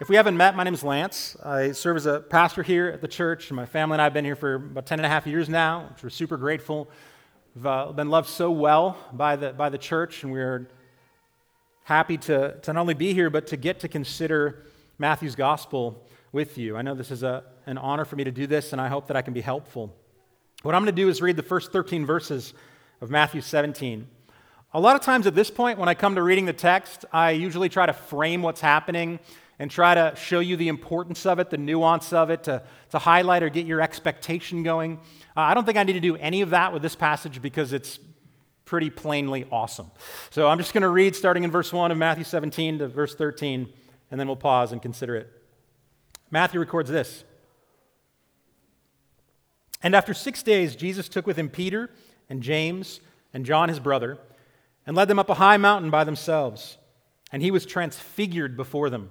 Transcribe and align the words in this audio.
If 0.00 0.08
we 0.08 0.16
haven't 0.16 0.36
met, 0.36 0.56
my 0.56 0.64
name 0.64 0.74
is 0.74 0.82
Lance. 0.82 1.36
I 1.40 1.70
serve 1.70 1.96
as 1.96 2.06
a 2.06 2.18
pastor 2.18 2.64
here 2.64 2.88
at 2.88 3.00
the 3.00 3.06
church. 3.06 3.52
My 3.52 3.64
family 3.64 3.94
and 3.94 4.02
I 4.02 4.04
have 4.04 4.12
been 4.12 4.24
here 4.24 4.34
for 4.34 4.56
about 4.56 4.86
10 4.86 4.98
and 4.98 5.06
a 5.06 5.08
half 5.08 5.24
years 5.24 5.48
now, 5.48 5.86
which 5.92 6.02
we're 6.02 6.10
super 6.10 6.36
grateful. 6.36 6.90
We've 7.54 7.64
uh, 7.64 7.92
been 7.92 8.10
loved 8.10 8.28
so 8.28 8.50
well 8.50 8.98
by 9.12 9.36
the, 9.36 9.52
by 9.52 9.68
the 9.68 9.78
church, 9.78 10.24
and 10.24 10.32
we're 10.32 10.68
happy 11.84 12.18
to, 12.18 12.58
to 12.58 12.72
not 12.72 12.80
only 12.80 12.94
be 12.94 13.14
here, 13.14 13.30
but 13.30 13.46
to 13.48 13.56
get 13.56 13.78
to 13.80 13.88
consider 13.88 14.66
Matthew's 14.98 15.36
gospel 15.36 16.04
with 16.32 16.58
you. 16.58 16.76
I 16.76 16.82
know 16.82 16.96
this 16.96 17.12
is 17.12 17.22
a, 17.22 17.44
an 17.66 17.78
honor 17.78 18.04
for 18.04 18.16
me 18.16 18.24
to 18.24 18.32
do 18.32 18.48
this, 18.48 18.72
and 18.72 18.80
I 18.80 18.88
hope 18.88 19.06
that 19.06 19.16
I 19.16 19.22
can 19.22 19.32
be 19.32 19.42
helpful. 19.42 19.94
What 20.62 20.74
I'm 20.74 20.82
going 20.82 20.94
to 20.94 21.02
do 21.02 21.08
is 21.08 21.22
read 21.22 21.36
the 21.36 21.44
first 21.44 21.70
13 21.70 22.04
verses 22.04 22.52
of 23.00 23.10
Matthew 23.10 23.40
17. 23.40 24.08
A 24.72 24.80
lot 24.80 24.96
of 24.96 25.02
times 25.02 25.28
at 25.28 25.36
this 25.36 25.52
point, 25.52 25.78
when 25.78 25.88
I 25.88 25.94
come 25.94 26.16
to 26.16 26.22
reading 26.22 26.46
the 26.46 26.52
text, 26.52 27.04
I 27.12 27.30
usually 27.30 27.68
try 27.68 27.86
to 27.86 27.92
frame 27.92 28.42
what's 28.42 28.60
happening 28.60 29.20
and 29.58 29.70
try 29.70 29.94
to 29.94 30.14
show 30.16 30.40
you 30.40 30.56
the 30.56 30.68
importance 30.68 31.26
of 31.26 31.38
it, 31.38 31.50
the 31.50 31.58
nuance 31.58 32.12
of 32.12 32.30
it, 32.30 32.44
to, 32.44 32.62
to 32.90 32.98
highlight 32.98 33.42
or 33.42 33.48
get 33.48 33.66
your 33.66 33.80
expectation 33.80 34.62
going. 34.62 34.98
Uh, 35.36 35.40
I 35.40 35.54
don't 35.54 35.64
think 35.64 35.78
I 35.78 35.82
need 35.82 35.92
to 35.94 36.00
do 36.00 36.16
any 36.16 36.42
of 36.42 36.50
that 36.50 36.72
with 36.72 36.82
this 36.82 36.96
passage 36.96 37.40
because 37.40 37.72
it's 37.72 37.98
pretty 38.64 38.90
plainly 38.90 39.46
awesome. 39.52 39.90
So 40.30 40.48
I'm 40.48 40.58
just 40.58 40.72
going 40.72 40.82
to 40.82 40.88
read 40.88 41.14
starting 41.14 41.44
in 41.44 41.50
verse 41.50 41.72
1 41.72 41.90
of 41.90 41.98
Matthew 41.98 42.24
17 42.24 42.78
to 42.78 42.88
verse 42.88 43.14
13, 43.14 43.72
and 44.10 44.20
then 44.20 44.26
we'll 44.26 44.36
pause 44.36 44.72
and 44.72 44.82
consider 44.82 45.16
it. 45.16 45.30
Matthew 46.30 46.58
records 46.60 46.90
this. 46.90 47.24
And 49.82 49.94
after 49.94 50.14
six 50.14 50.42
days, 50.42 50.74
Jesus 50.74 51.08
took 51.08 51.26
with 51.26 51.38
him 51.38 51.48
Peter 51.48 51.90
and 52.28 52.42
James 52.42 53.00
and 53.32 53.44
John, 53.44 53.68
his 53.68 53.78
brother 53.80 54.18
and 54.86 54.96
led 54.96 55.08
them 55.08 55.18
up 55.18 55.30
a 55.30 55.34
high 55.34 55.56
mountain 55.56 55.90
by 55.90 56.04
themselves. 56.04 56.78
And 57.32 57.42
he 57.42 57.50
was 57.50 57.66
transfigured 57.66 58.56
before 58.56 58.90
them, 58.90 59.10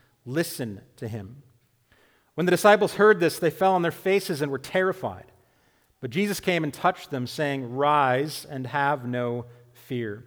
Listen 0.25 0.81
to 0.97 1.07
him. 1.07 1.43
When 2.35 2.45
the 2.45 2.51
disciples 2.51 2.95
heard 2.95 3.19
this, 3.19 3.39
they 3.39 3.49
fell 3.49 3.73
on 3.73 3.81
their 3.81 3.91
faces 3.91 4.41
and 4.41 4.51
were 4.51 4.59
terrified. 4.59 5.25
But 5.99 6.09
Jesus 6.09 6.39
came 6.39 6.63
and 6.63 6.73
touched 6.73 7.11
them, 7.11 7.27
saying, 7.27 7.75
Rise 7.75 8.45
and 8.49 8.67
have 8.67 9.05
no 9.05 9.45
fear. 9.73 10.25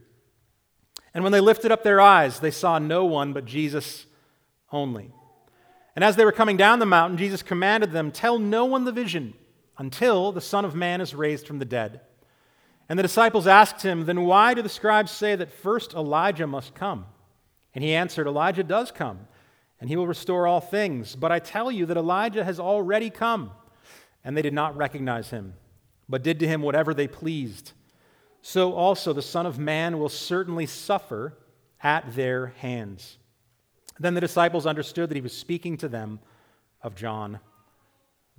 And 1.13 1.23
when 1.23 1.33
they 1.33 1.41
lifted 1.41 1.73
up 1.73 1.83
their 1.83 2.01
eyes, 2.01 2.41
they 2.41 2.51
saw 2.51 2.79
no 2.79 3.05
one 3.05 3.33
but 3.33 3.45
Jesus 3.45 4.07
only. 4.73 5.13
And 5.95 6.05
as 6.05 6.17
they 6.17 6.25
were 6.25 6.33
coming 6.33 6.57
down 6.57 6.81
the 6.81 6.87
mountain, 6.87 7.19
Jesus 7.19 7.43
commanded 7.43 7.93
them, 7.93 8.11
Tell 8.11 8.39
no 8.39 8.65
one 8.65 8.85
the 8.85 8.93
vision 8.93 9.35
until 9.79 10.33
the 10.33 10.41
Son 10.41 10.65
of 10.65 10.75
Man 10.75 11.01
is 11.01 11.15
raised 11.15 11.47
from 11.47 11.59
the 11.59 11.65
dead. 11.65 12.01
And 12.89 12.99
the 12.99 13.05
disciples 13.05 13.47
asked 13.47 13.83
him, 13.83 14.05
Then 14.05 14.23
why 14.23 14.55
do 14.55 14.63
the 14.63 14.69
scribes 14.69 15.11
say 15.11 15.37
that 15.37 15.53
first 15.53 15.95
Elijah 15.95 16.47
must 16.47 16.75
come? 16.75 17.07
And 17.75 17.83
he 17.83 17.95
answered, 17.95 18.27
Elijah 18.27 18.63
does 18.63 18.91
come, 18.91 19.21
and 19.81 19.89
he 19.89 19.97
will 19.97 20.07
restore 20.07 20.47
all 20.47 20.61
things. 20.61 21.17
But 21.17 21.33
I 21.33 21.39
tell 21.39 21.71
you 21.71 21.87
that 21.87 21.97
Elijah 21.97 22.45
has 22.45 22.61
already 22.61 23.11
come. 23.11 23.51
And 24.25 24.37
they 24.37 24.43
did 24.43 24.55
not 24.55 24.77
recognize 24.77 25.29
him, 25.29 25.55
but 26.09 26.23
did 26.23 26.41
to 26.41 26.49
him 26.49 26.63
whatever 26.63 26.95
they 26.95 27.07
pleased. 27.07 27.73
So 28.41 28.73
also 28.73 29.13
the 29.13 29.23
Son 29.23 29.45
of 29.45 29.59
Man 29.59 29.99
will 29.99 30.09
certainly 30.09 30.67
suffer 30.67 31.37
at 31.83 32.15
their 32.15 32.49
hands. 32.59 33.19
Then 33.99 34.15
the 34.15 34.21
disciples 34.21 34.67
understood 34.67 35.11
that 35.11 35.15
he 35.15 35.21
was 35.21 35.37
speaking 35.37 35.77
to 35.79 35.89
them 35.89 36.21
of 36.83 36.95
John 36.95 37.41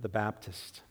the 0.00 0.08
Baptist. 0.08 0.82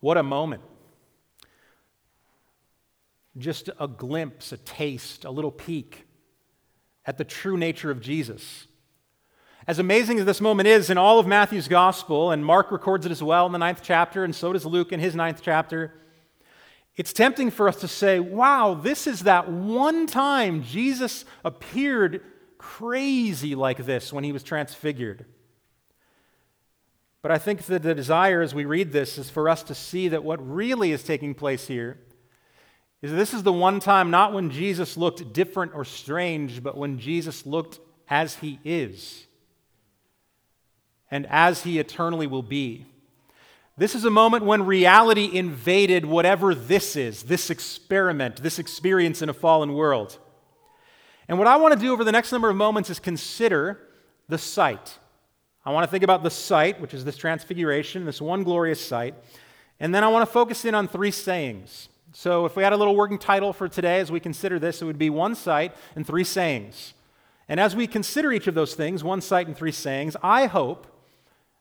What 0.00 0.16
a 0.16 0.22
moment. 0.22 0.62
Just 3.36 3.70
a 3.78 3.88
glimpse, 3.88 4.52
a 4.52 4.56
taste, 4.56 5.24
a 5.24 5.30
little 5.30 5.50
peek 5.50 6.07
at 7.08 7.16
the 7.16 7.24
true 7.24 7.56
nature 7.56 7.90
of 7.90 8.02
Jesus. 8.02 8.66
As 9.66 9.78
amazing 9.78 10.18
as 10.18 10.26
this 10.26 10.42
moment 10.42 10.68
is 10.68 10.90
in 10.90 10.98
all 10.98 11.18
of 11.18 11.26
Matthew's 11.26 11.66
gospel, 11.66 12.30
and 12.32 12.44
Mark 12.44 12.70
records 12.70 13.06
it 13.06 13.10
as 13.10 13.22
well 13.22 13.46
in 13.46 13.52
the 13.52 13.58
ninth 13.58 13.80
chapter, 13.82 14.24
and 14.24 14.34
so 14.34 14.52
does 14.52 14.66
Luke 14.66 14.92
in 14.92 15.00
his 15.00 15.16
ninth 15.16 15.40
chapter, 15.42 15.94
it's 16.96 17.14
tempting 17.14 17.50
for 17.50 17.66
us 17.66 17.76
to 17.76 17.88
say, 17.88 18.20
wow, 18.20 18.74
this 18.74 19.06
is 19.06 19.20
that 19.20 19.50
one 19.50 20.06
time 20.06 20.62
Jesus 20.62 21.24
appeared 21.46 22.20
crazy 22.58 23.54
like 23.54 23.86
this 23.86 24.12
when 24.12 24.22
he 24.22 24.32
was 24.32 24.42
transfigured. 24.42 25.24
But 27.22 27.30
I 27.30 27.38
think 27.38 27.62
that 27.62 27.82
the 27.82 27.94
desire 27.94 28.42
as 28.42 28.54
we 28.54 28.66
read 28.66 28.92
this 28.92 29.16
is 29.16 29.30
for 29.30 29.48
us 29.48 29.62
to 29.62 29.74
see 29.74 30.08
that 30.08 30.24
what 30.24 30.46
really 30.46 30.92
is 30.92 31.02
taking 31.02 31.34
place 31.34 31.68
here 31.68 31.96
is 33.00 33.12
this 33.12 33.32
is 33.32 33.42
the 33.42 33.52
one 33.52 33.80
time 33.80 34.10
not 34.10 34.32
when 34.32 34.50
Jesus 34.50 34.96
looked 34.96 35.32
different 35.32 35.72
or 35.74 35.84
strange, 35.84 36.62
but 36.62 36.76
when 36.76 36.98
Jesus 36.98 37.46
looked 37.46 37.78
as 38.08 38.36
he 38.36 38.58
is 38.64 39.26
and 41.10 41.26
as 41.30 41.62
he 41.62 41.78
eternally 41.78 42.26
will 42.26 42.42
be. 42.42 42.86
This 43.76 43.94
is 43.94 44.04
a 44.04 44.10
moment 44.10 44.44
when 44.44 44.66
reality 44.66 45.30
invaded 45.32 46.04
whatever 46.04 46.54
this 46.54 46.96
is, 46.96 47.22
this 47.22 47.48
experiment, 47.48 48.42
this 48.42 48.58
experience 48.58 49.22
in 49.22 49.28
a 49.28 49.34
fallen 49.34 49.74
world. 49.74 50.18
And 51.28 51.38
what 51.38 51.46
I 51.46 51.56
want 51.56 51.74
to 51.74 51.80
do 51.80 51.92
over 51.92 52.02
the 52.02 52.10
next 52.10 52.32
number 52.32 52.50
of 52.50 52.56
moments 52.56 52.90
is 52.90 52.98
consider 52.98 53.78
the 54.28 54.38
sight. 54.38 54.98
I 55.64 55.70
want 55.70 55.84
to 55.84 55.90
think 55.90 56.02
about 56.02 56.24
the 56.24 56.30
sight, 56.30 56.80
which 56.80 56.92
is 56.92 57.04
this 57.04 57.16
transfiguration, 57.16 58.04
this 58.04 58.20
one 58.20 58.42
glorious 58.42 58.84
sight. 58.84 59.14
And 59.78 59.94
then 59.94 60.02
I 60.02 60.08
want 60.08 60.26
to 60.26 60.32
focus 60.32 60.64
in 60.64 60.74
on 60.74 60.88
three 60.88 61.12
sayings. 61.12 61.88
So, 62.20 62.46
if 62.46 62.56
we 62.56 62.64
had 62.64 62.72
a 62.72 62.76
little 62.76 62.96
working 62.96 63.16
title 63.16 63.52
for 63.52 63.68
today 63.68 64.00
as 64.00 64.10
we 64.10 64.18
consider 64.18 64.58
this, 64.58 64.82
it 64.82 64.84
would 64.84 64.98
be 64.98 65.08
One 65.08 65.36
Sight 65.36 65.72
and 65.94 66.04
Three 66.04 66.24
Sayings. 66.24 66.94
And 67.48 67.60
as 67.60 67.76
we 67.76 67.86
consider 67.86 68.32
each 68.32 68.48
of 68.48 68.56
those 68.56 68.74
things, 68.74 69.04
one 69.04 69.20
sight 69.20 69.46
and 69.46 69.56
three 69.56 69.70
sayings, 69.70 70.16
I 70.20 70.46
hope 70.46 70.88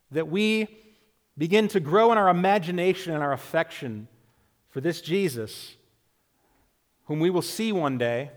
that 0.09 0.29
we 0.29 0.68
begin 1.38 1.68
to 1.68 1.79
grow 1.79 2.12
in 2.12 2.18
our 2.18 2.28
imagination 2.28 3.13
and 3.13 3.22
our 3.22 3.34
affection 3.34 4.07
for 4.72 4.81
this 4.81 5.00
Jesus, 5.00 5.75
whom 7.06 7.19
we 7.19 7.29
will 7.29 7.44
see 7.44 7.72
one 7.72 8.00
day 8.00 8.31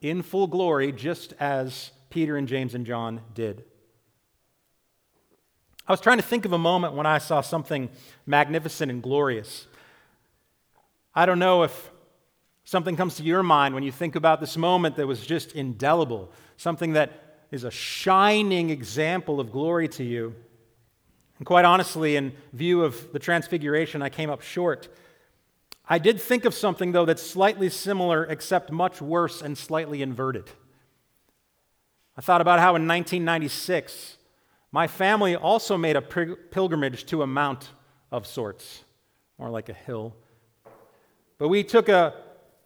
in 0.00 0.22
full 0.22 0.48
glory, 0.48 0.90
just 0.90 1.34
as 1.38 1.92
Peter 2.10 2.36
and 2.36 2.48
James 2.48 2.74
and 2.74 2.84
John 2.84 3.20
did. 3.32 3.62
I 5.86 5.92
was 5.92 6.00
trying 6.00 6.18
to 6.18 6.24
think 6.24 6.44
of 6.44 6.52
a 6.52 6.58
moment 6.58 6.94
when 6.94 7.06
I 7.06 7.18
saw 7.18 7.42
something 7.42 7.90
magnificent 8.26 8.90
and 8.90 9.00
glorious. 9.00 9.68
I 11.14 11.26
don't 11.26 11.38
know 11.38 11.62
if 11.62 11.90
something 12.64 12.96
comes 12.96 13.16
to 13.16 13.22
your 13.22 13.42
mind 13.42 13.74
when 13.74 13.82
you 13.82 13.92
think 13.92 14.16
about 14.16 14.40
this 14.40 14.56
moment 14.56 14.96
that 14.96 15.06
was 15.06 15.26
just 15.26 15.52
indelible, 15.52 16.32
something 16.56 16.94
that 16.94 17.46
is 17.50 17.64
a 17.64 17.70
shining 17.70 18.70
example 18.70 19.38
of 19.38 19.52
glory 19.52 19.88
to 19.88 20.04
you. 20.04 20.34
And 21.38 21.46
quite 21.46 21.64
honestly, 21.64 22.16
in 22.16 22.32
view 22.52 22.82
of 22.82 23.12
the 23.12 23.18
transfiguration, 23.18 24.00
I 24.00 24.08
came 24.08 24.30
up 24.30 24.40
short. 24.40 24.88
I 25.86 25.98
did 25.98 26.20
think 26.20 26.44
of 26.44 26.54
something, 26.54 26.92
though, 26.92 27.04
that's 27.04 27.22
slightly 27.22 27.68
similar, 27.68 28.24
except 28.24 28.70
much 28.70 29.02
worse 29.02 29.42
and 29.42 29.58
slightly 29.58 30.00
inverted. 30.00 30.48
I 32.16 32.20
thought 32.20 32.40
about 32.40 32.60
how 32.60 32.76
in 32.76 32.86
1996, 32.86 34.16
my 34.70 34.86
family 34.86 35.34
also 35.36 35.76
made 35.76 35.96
a 35.96 36.02
pilgrimage 36.02 37.04
to 37.06 37.22
a 37.22 37.26
mount 37.26 37.70
of 38.10 38.26
sorts, 38.26 38.84
more 39.38 39.50
like 39.50 39.68
a 39.68 39.74
hill. 39.74 40.14
But 41.42 41.48
we 41.48 41.64
took 41.64 41.88
a, 41.88 42.14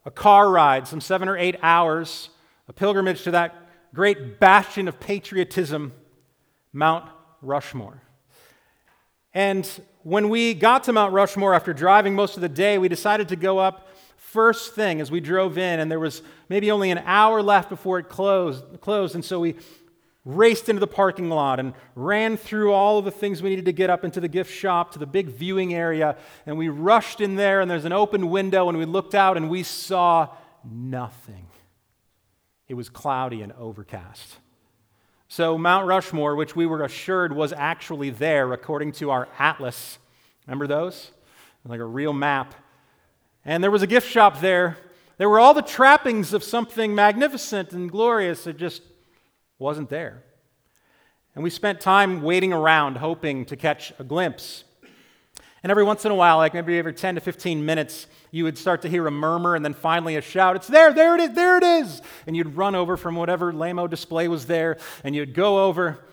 a 0.05 0.11
car 0.11 0.50
ride, 0.50 0.87
some 0.87 1.00
seven 1.00 1.31
or 1.31 1.38
eight 1.38 1.56
hours, 1.62 2.28
a 2.69 2.75
pilgrimage 2.75 3.23
to 3.23 3.31
that 3.31 3.56
great 3.94 4.38
bastion 4.38 4.87
of 4.87 5.00
patriotism, 5.00 5.94
Mount 6.75 7.08
Rushmore. 7.40 8.02
And 9.32 9.67
when 10.02 10.28
we 10.28 10.52
got 10.52 10.84
to 10.84 10.93
Mount 10.93 11.14
Rushmore 11.14 11.55
after 11.55 11.73
driving 11.73 12.14
most 12.14 12.37
of 12.37 12.43
the 12.43 12.50
day, 12.50 12.76
we 12.76 12.90
decided 12.90 13.28
to 13.28 13.37
go 13.37 13.56
up 13.56 13.88
first 14.19 14.75
thing 14.75 15.00
as 15.00 15.11
we 15.11 15.20
drove 15.20 15.56
in, 15.56 15.81
and 15.81 15.90
there 15.90 15.99
was 15.99 16.20
maybe 16.50 16.70
only 16.70 16.90
an 16.90 16.99
hour 17.06 17.40
left 17.40 17.70
before 17.70 17.99
it 17.99 18.11
closed. 18.11 18.62
closed 18.82 19.14
and 19.14 19.25
so 19.25 19.40
we 19.40 19.55
raced 20.26 20.69
into 20.69 20.81
the 20.81 20.88
parking 20.88 21.31
lot 21.31 21.61
and 21.61 21.73
ran 21.94 22.37
through 22.37 22.73
all 22.73 22.99
of 22.99 23.05
the 23.05 23.12
things 23.12 23.40
we 23.40 23.49
needed 23.49 23.64
to 23.64 23.73
get 23.73 23.88
up 23.88 24.05
into 24.05 24.20
the 24.20 24.28
gift 24.28 24.52
shop 24.52 24.90
to 24.90 24.99
the 24.99 25.06
big 25.06 25.28
viewing 25.28 25.73
area. 25.73 26.17
And 26.44 26.58
we 26.58 26.69
rushed 26.69 27.20
in 27.20 27.37
there, 27.37 27.61
and 27.61 27.70
there's 27.70 27.84
an 27.84 27.93
open 27.93 28.28
window, 28.28 28.69
and 28.69 28.76
we 28.76 28.84
looked 28.84 29.14
out 29.14 29.37
and 29.37 29.49
we 29.49 29.62
saw 29.62 30.28
nothing. 30.69 31.46
it 32.69 32.75
was 32.75 32.88
cloudy 32.88 33.40
and 33.40 33.52
overcast. 33.52 34.38
So, 35.28 35.56
Mount 35.56 35.87
Rushmore, 35.87 36.34
which 36.34 36.56
we 36.56 36.67
were 36.67 36.82
assured 36.82 37.32
was 37.32 37.52
actually 37.52 38.11
there 38.11 38.52
according 38.52 38.93
to 38.93 39.11
our 39.11 39.28
atlas, 39.38 39.99
remember 40.46 40.67
those? 40.67 41.12
Like 41.64 41.81
a 41.81 41.84
real 41.84 42.12
map. 42.12 42.55
And 43.44 43.62
there 43.62 43.70
was 43.70 43.82
a 43.82 43.87
gift 43.87 44.11
shop 44.11 44.40
there. 44.40 44.76
There 45.19 45.28
were 45.28 45.38
all 45.38 45.55
the 45.55 45.62
trappings 45.62 46.32
of 46.32 46.43
something 46.43 46.94
magnificent 46.94 47.73
and 47.73 47.90
glorious. 47.90 48.46
It 48.46 48.56
just 48.56 48.82
wasn't 49.58 49.88
there. 49.88 50.23
And 51.35 51.44
we 51.44 51.50
spent 51.50 51.81
time 51.81 52.23
waiting 52.23 52.53
around, 52.53 52.97
hoping 52.97 53.44
to 53.47 53.56
catch 53.56 53.93
a 53.99 54.05
glimpse. 54.05 54.64
And 55.62 55.70
every 55.70 55.85
once 55.85 56.05
in 56.05 56.11
a 56.11 56.14
while, 56.14 56.38
like 56.38 56.55
maybe 56.55 56.79
every 56.79 56.94
10 56.94 57.17
to 57.17 57.20
15 57.20 57.64
minutes, 57.64 58.06
you 58.31 58.44
would 58.44 58.56
start 58.56 58.82
to 58.82 58.88
hear 58.88 59.06
a 59.06 59.11
murmur 59.11 59.55
and 59.55 59.64
then 59.64 59.75
finally 59.75 60.17
a 60.17 60.20
shout, 60.20 60.56
It's 60.56 60.67
there, 60.67 60.93
there 60.93 61.14
it 61.14 61.20
is, 61.20 61.35
there 61.35 61.56
it 61.56 61.62
is. 61.62 62.03
And 62.26 62.37
you'd 62.37 62.56
run 62.56 62.75
over 62.75 62.97
from 62.97 63.17
whatever 63.17 63.53
lamo 63.53 63.87
display 63.87 64.29
was 64.29 64.47
there, 64.47 64.79
and 65.05 65.14
you'd 65.14 65.35
go 65.35 65.64
over, 65.67 66.05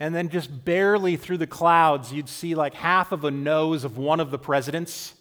and 0.00 0.14
then 0.14 0.28
just 0.28 0.64
barely 0.64 1.16
through 1.16 1.38
the 1.38 1.46
clouds, 1.46 2.12
you'd 2.12 2.28
see 2.28 2.54
like 2.54 2.74
half 2.74 3.12
of 3.12 3.24
a 3.24 3.30
nose 3.30 3.84
of 3.84 3.98
one 3.98 4.20
of 4.20 4.30
the 4.30 4.38
presidents. 4.38 5.14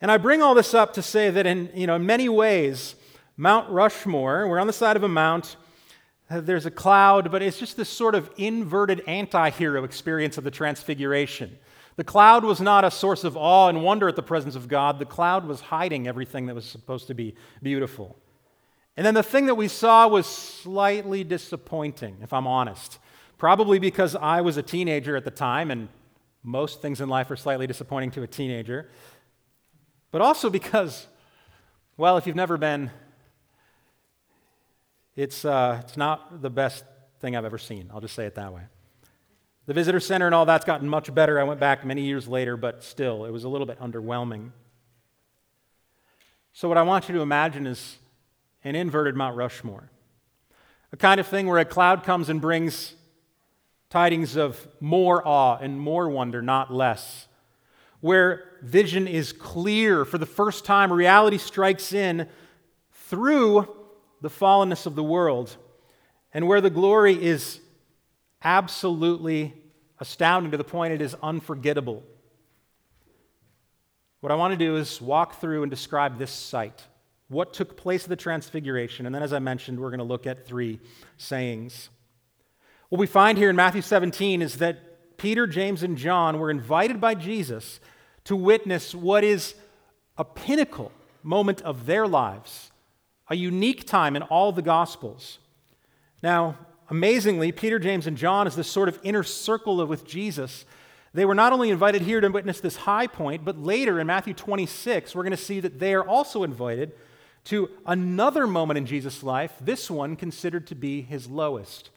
And 0.00 0.10
I 0.10 0.18
bring 0.18 0.42
all 0.42 0.54
this 0.54 0.74
up 0.74 0.94
to 0.94 1.02
say 1.02 1.30
that 1.30 1.46
in, 1.46 1.70
you 1.74 1.86
know, 1.86 1.94
in 1.94 2.04
many 2.04 2.28
ways, 2.28 2.96
Mount 3.42 3.68
Rushmore, 3.70 4.46
we're 4.46 4.60
on 4.60 4.68
the 4.68 4.72
side 4.72 4.94
of 4.94 5.02
a 5.02 5.08
mount, 5.08 5.56
uh, 6.30 6.40
there's 6.40 6.64
a 6.64 6.70
cloud, 6.70 7.32
but 7.32 7.42
it's 7.42 7.58
just 7.58 7.76
this 7.76 7.88
sort 7.88 8.14
of 8.14 8.30
inverted 8.36 9.02
anti 9.08 9.50
hero 9.50 9.82
experience 9.82 10.38
of 10.38 10.44
the 10.44 10.50
Transfiguration. 10.52 11.58
The 11.96 12.04
cloud 12.04 12.44
was 12.44 12.60
not 12.60 12.84
a 12.84 12.90
source 12.92 13.24
of 13.24 13.36
awe 13.36 13.66
and 13.66 13.82
wonder 13.82 14.06
at 14.06 14.14
the 14.14 14.22
presence 14.22 14.54
of 14.54 14.68
God, 14.68 15.00
the 15.00 15.04
cloud 15.04 15.44
was 15.44 15.60
hiding 15.60 16.06
everything 16.06 16.46
that 16.46 16.54
was 16.54 16.64
supposed 16.64 17.08
to 17.08 17.14
be 17.14 17.34
beautiful. 17.60 18.16
And 18.96 19.04
then 19.04 19.14
the 19.14 19.24
thing 19.24 19.46
that 19.46 19.56
we 19.56 19.66
saw 19.66 20.06
was 20.06 20.24
slightly 20.24 21.24
disappointing, 21.24 22.18
if 22.22 22.32
I'm 22.32 22.46
honest. 22.46 23.00
Probably 23.38 23.80
because 23.80 24.14
I 24.14 24.42
was 24.42 24.56
a 24.56 24.62
teenager 24.62 25.16
at 25.16 25.24
the 25.24 25.32
time, 25.32 25.72
and 25.72 25.88
most 26.44 26.80
things 26.80 27.00
in 27.00 27.08
life 27.08 27.28
are 27.28 27.36
slightly 27.36 27.66
disappointing 27.66 28.12
to 28.12 28.22
a 28.22 28.28
teenager. 28.28 28.88
But 30.12 30.20
also 30.20 30.48
because, 30.48 31.08
well, 31.96 32.16
if 32.18 32.28
you've 32.28 32.36
never 32.36 32.56
been, 32.56 32.92
it's, 35.16 35.44
uh, 35.44 35.80
it's 35.82 35.96
not 35.96 36.42
the 36.42 36.50
best 36.50 36.84
thing 37.20 37.36
I've 37.36 37.44
ever 37.44 37.58
seen. 37.58 37.90
I'll 37.92 38.00
just 38.00 38.14
say 38.14 38.26
it 38.26 38.34
that 38.34 38.52
way. 38.52 38.62
The 39.66 39.74
visitor 39.74 40.00
center 40.00 40.26
and 40.26 40.34
all 40.34 40.44
that's 40.44 40.64
gotten 40.64 40.88
much 40.88 41.14
better. 41.14 41.38
I 41.38 41.44
went 41.44 41.60
back 41.60 41.84
many 41.84 42.02
years 42.02 42.26
later, 42.26 42.56
but 42.56 42.82
still, 42.82 43.24
it 43.24 43.30
was 43.30 43.44
a 43.44 43.48
little 43.48 43.66
bit 43.66 43.78
underwhelming. 43.80 44.50
So, 46.52 46.68
what 46.68 46.76
I 46.76 46.82
want 46.82 47.08
you 47.08 47.14
to 47.14 47.20
imagine 47.20 47.66
is 47.66 47.98
an 48.64 48.74
inverted 48.74 49.14
Mount 49.14 49.36
Rushmore, 49.36 49.90
a 50.92 50.96
kind 50.96 51.20
of 51.20 51.26
thing 51.26 51.46
where 51.46 51.58
a 51.58 51.64
cloud 51.64 52.02
comes 52.02 52.28
and 52.28 52.40
brings 52.40 52.94
tidings 53.88 54.36
of 54.36 54.66
more 54.80 55.26
awe 55.26 55.58
and 55.58 55.78
more 55.78 56.08
wonder, 56.08 56.42
not 56.42 56.72
less, 56.72 57.28
where 58.00 58.44
vision 58.62 59.06
is 59.06 59.32
clear 59.32 60.04
for 60.04 60.18
the 60.18 60.26
first 60.26 60.64
time, 60.64 60.92
reality 60.92 61.38
strikes 61.38 61.92
in 61.92 62.28
through 62.92 63.68
the 64.22 64.30
fallenness 64.30 64.86
of 64.86 64.94
the 64.94 65.02
world, 65.02 65.56
and 66.32 66.48
where 66.48 66.60
the 66.60 66.70
glory 66.70 67.22
is 67.22 67.60
absolutely 68.42 69.52
astounding 70.00 70.50
to 70.52 70.56
the 70.56 70.64
point 70.64 70.94
it 70.94 71.02
is 71.02 71.14
unforgettable. 71.22 72.02
What 74.20 74.32
I 74.32 74.36
want 74.36 74.52
to 74.52 74.56
do 74.56 74.76
is 74.76 75.00
walk 75.00 75.40
through 75.40 75.62
and 75.62 75.70
describe 75.70 76.18
this 76.18 76.30
sight, 76.30 76.86
what 77.28 77.52
took 77.52 77.76
place 77.76 78.04
at 78.04 78.08
the 78.08 78.16
Transfiguration, 78.16 79.06
and 79.06 79.14
then, 79.14 79.22
as 79.22 79.32
I 79.32 79.38
mentioned, 79.38 79.78
we're 79.78 79.90
going 79.90 79.98
to 79.98 80.04
look 80.04 80.26
at 80.26 80.46
three 80.46 80.80
sayings. 81.18 81.90
What 82.88 82.98
we 82.98 83.06
find 83.06 83.38
here 83.38 83.50
in 83.50 83.56
Matthew 83.56 83.82
17 83.82 84.42
is 84.42 84.58
that 84.58 85.16
Peter, 85.18 85.46
James, 85.46 85.82
and 85.82 85.96
John 85.96 86.38
were 86.38 86.50
invited 86.50 87.00
by 87.00 87.14
Jesus 87.14 87.80
to 88.24 88.34
witness 88.34 88.94
what 88.94 89.24
is 89.24 89.54
a 90.18 90.24
pinnacle 90.24 90.90
moment 91.22 91.62
of 91.62 91.86
their 91.86 92.08
lives, 92.08 92.71
a 93.28 93.36
unique 93.36 93.86
time 93.86 94.16
in 94.16 94.22
all 94.22 94.52
the 94.52 94.62
Gospels. 94.62 95.38
Now, 96.22 96.56
Amazingly, 96.92 97.52
Peter, 97.52 97.78
James, 97.78 98.06
and 98.06 98.18
John, 98.18 98.46
as 98.46 98.54
this 98.54 98.68
sort 98.68 98.86
of 98.86 98.98
inner 99.02 99.22
circle 99.22 99.86
with 99.86 100.06
Jesus, 100.06 100.66
they 101.14 101.24
were 101.24 101.34
not 101.34 101.54
only 101.54 101.70
invited 101.70 102.02
here 102.02 102.20
to 102.20 102.28
witness 102.28 102.60
this 102.60 102.76
high 102.76 103.06
point, 103.06 103.46
but 103.46 103.58
later 103.58 103.98
in 103.98 104.06
Matthew 104.06 104.34
26, 104.34 105.14
we're 105.14 105.22
going 105.22 105.30
to 105.30 105.38
see 105.38 105.58
that 105.60 105.78
they 105.78 105.94
are 105.94 106.06
also 106.06 106.42
invited 106.42 106.92
to 107.44 107.70
another 107.86 108.46
moment 108.46 108.76
in 108.76 108.84
Jesus' 108.84 109.22
life, 109.22 109.54
this 109.58 109.90
one 109.90 110.16
considered 110.16 110.66
to 110.66 110.74
be 110.74 111.00
his 111.00 111.30
lowest. 111.30 111.88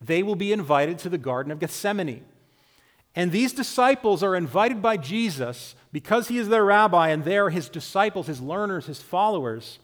They 0.00 0.24
will 0.24 0.34
be 0.34 0.52
invited 0.52 0.98
to 0.98 1.08
the 1.08 1.16
Garden 1.16 1.52
of 1.52 1.60
Gethsemane. 1.60 2.24
And 3.14 3.30
these 3.30 3.52
disciples 3.52 4.24
are 4.24 4.34
invited 4.34 4.82
by 4.82 4.96
Jesus 4.96 5.76
because 5.92 6.26
he 6.26 6.38
is 6.38 6.48
their 6.48 6.64
rabbi 6.64 7.10
and 7.10 7.22
they 7.22 7.38
are 7.38 7.50
his 7.50 7.68
disciples, 7.68 8.26
his 8.26 8.40
learners, 8.40 8.86
his 8.86 9.00
followers. 9.00 9.78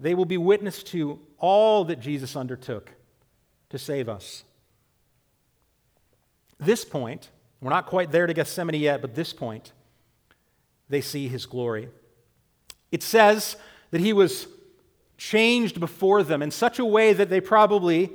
They 0.00 0.14
will 0.14 0.24
be 0.24 0.38
witness 0.38 0.82
to 0.84 1.20
all 1.38 1.84
that 1.84 2.00
Jesus 2.00 2.34
undertook 2.34 2.90
to 3.68 3.78
save 3.78 4.08
us. 4.08 4.44
This 6.58 6.84
point, 6.84 7.30
we're 7.60 7.70
not 7.70 7.86
quite 7.86 8.10
there 8.10 8.26
to 8.26 8.34
Gethsemane 8.34 8.80
yet, 8.80 9.02
but 9.02 9.14
this 9.14 9.32
point, 9.32 9.72
they 10.88 11.02
see 11.02 11.28
his 11.28 11.46
glory. 11.46 11.88
It 12.90 13.02
says 13.02 13.56
that 13.90 14.00
he 14.00 14.12
was 14.12 14.46
changed 15.16 15.78
before 15.78 16.22
them 16.22 16.42
in 16.42 16.50
such 16.50 16.78
a 16.78 16.84
way 16.84 17.12
that 17.12 17.28
they 17.28 17.40
probably 17.40 18.10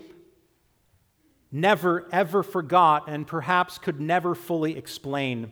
never, 1.51 2.07
ever 2.11 2.41
forgot 2.43 3.07
and 3.07 3.27
perhaps 3.27 3.77
could 3.77 4.01
never 4.01 4.33
fully 4.33 4.75
explain. 4.75 5.51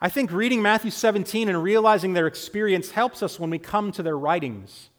I 0.00 0.08
think 0.08 0.30
reading 0.30 0.62
Matthew 0.62 0.90
17 0.90 1.48
and 1.48 1.62
realizing 1.62 2.12
their 2.12 2.26
experience 2.26 2.92
helps 2.92 3.22
us 3.22 3.40
when 3.40 3.50
we 3.50 3.58
come 3.58 3.90
to 3.92 4.02
their 4.02 4.16
writings. 4.16 4.90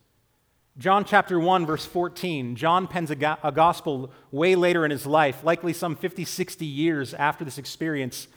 John 0.78 1.06
chapter 1.06 1.40
1, 1.40 1.66
verse 1.66 1.86
14. 1.86 2.56
John 2.56 2.88
pens 2.88 3.10
a, 3.10 3.16
go- 3.16 3.38
a, 3.44 3.51
gospel 3.51 4.12
way 4.31 4.56
later 4.56 4.86
in 4.86 4.92
his 4.92 5.06
life, 5.06 5.44
likely 5.44 5.74
some 5.74 5.96
50, 5.96 6.25
60 6.25 6.66
years 6.66 7.13
after 7.13 7.46
this 7.46 7.57
experience. 7.57 8.28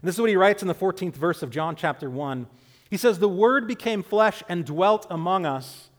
And 0.00 0.08
this 0.08 0.16
is 0.16 0.20
what 0.20 0.30
he 0.30 0.36
writes 0.36 0.62
in 0.62 0.68
the 0.68 0.74
14th 0.74 1.14
verse 1.14 1.42
of 1.42 1.50
John 1.50 1.76
chapter 1.76 2.08
1. 2.08 2.46
He 2.88 2.96
says, 2.96 3.18
The 3.18 3.28
Word 3.28 3.66
became 3.66 4.02
flesh 4.02 4.42
and 4.48 4.64
dwelt 4.64 5.06
among 5.10 5.44
us, 5.46 5.90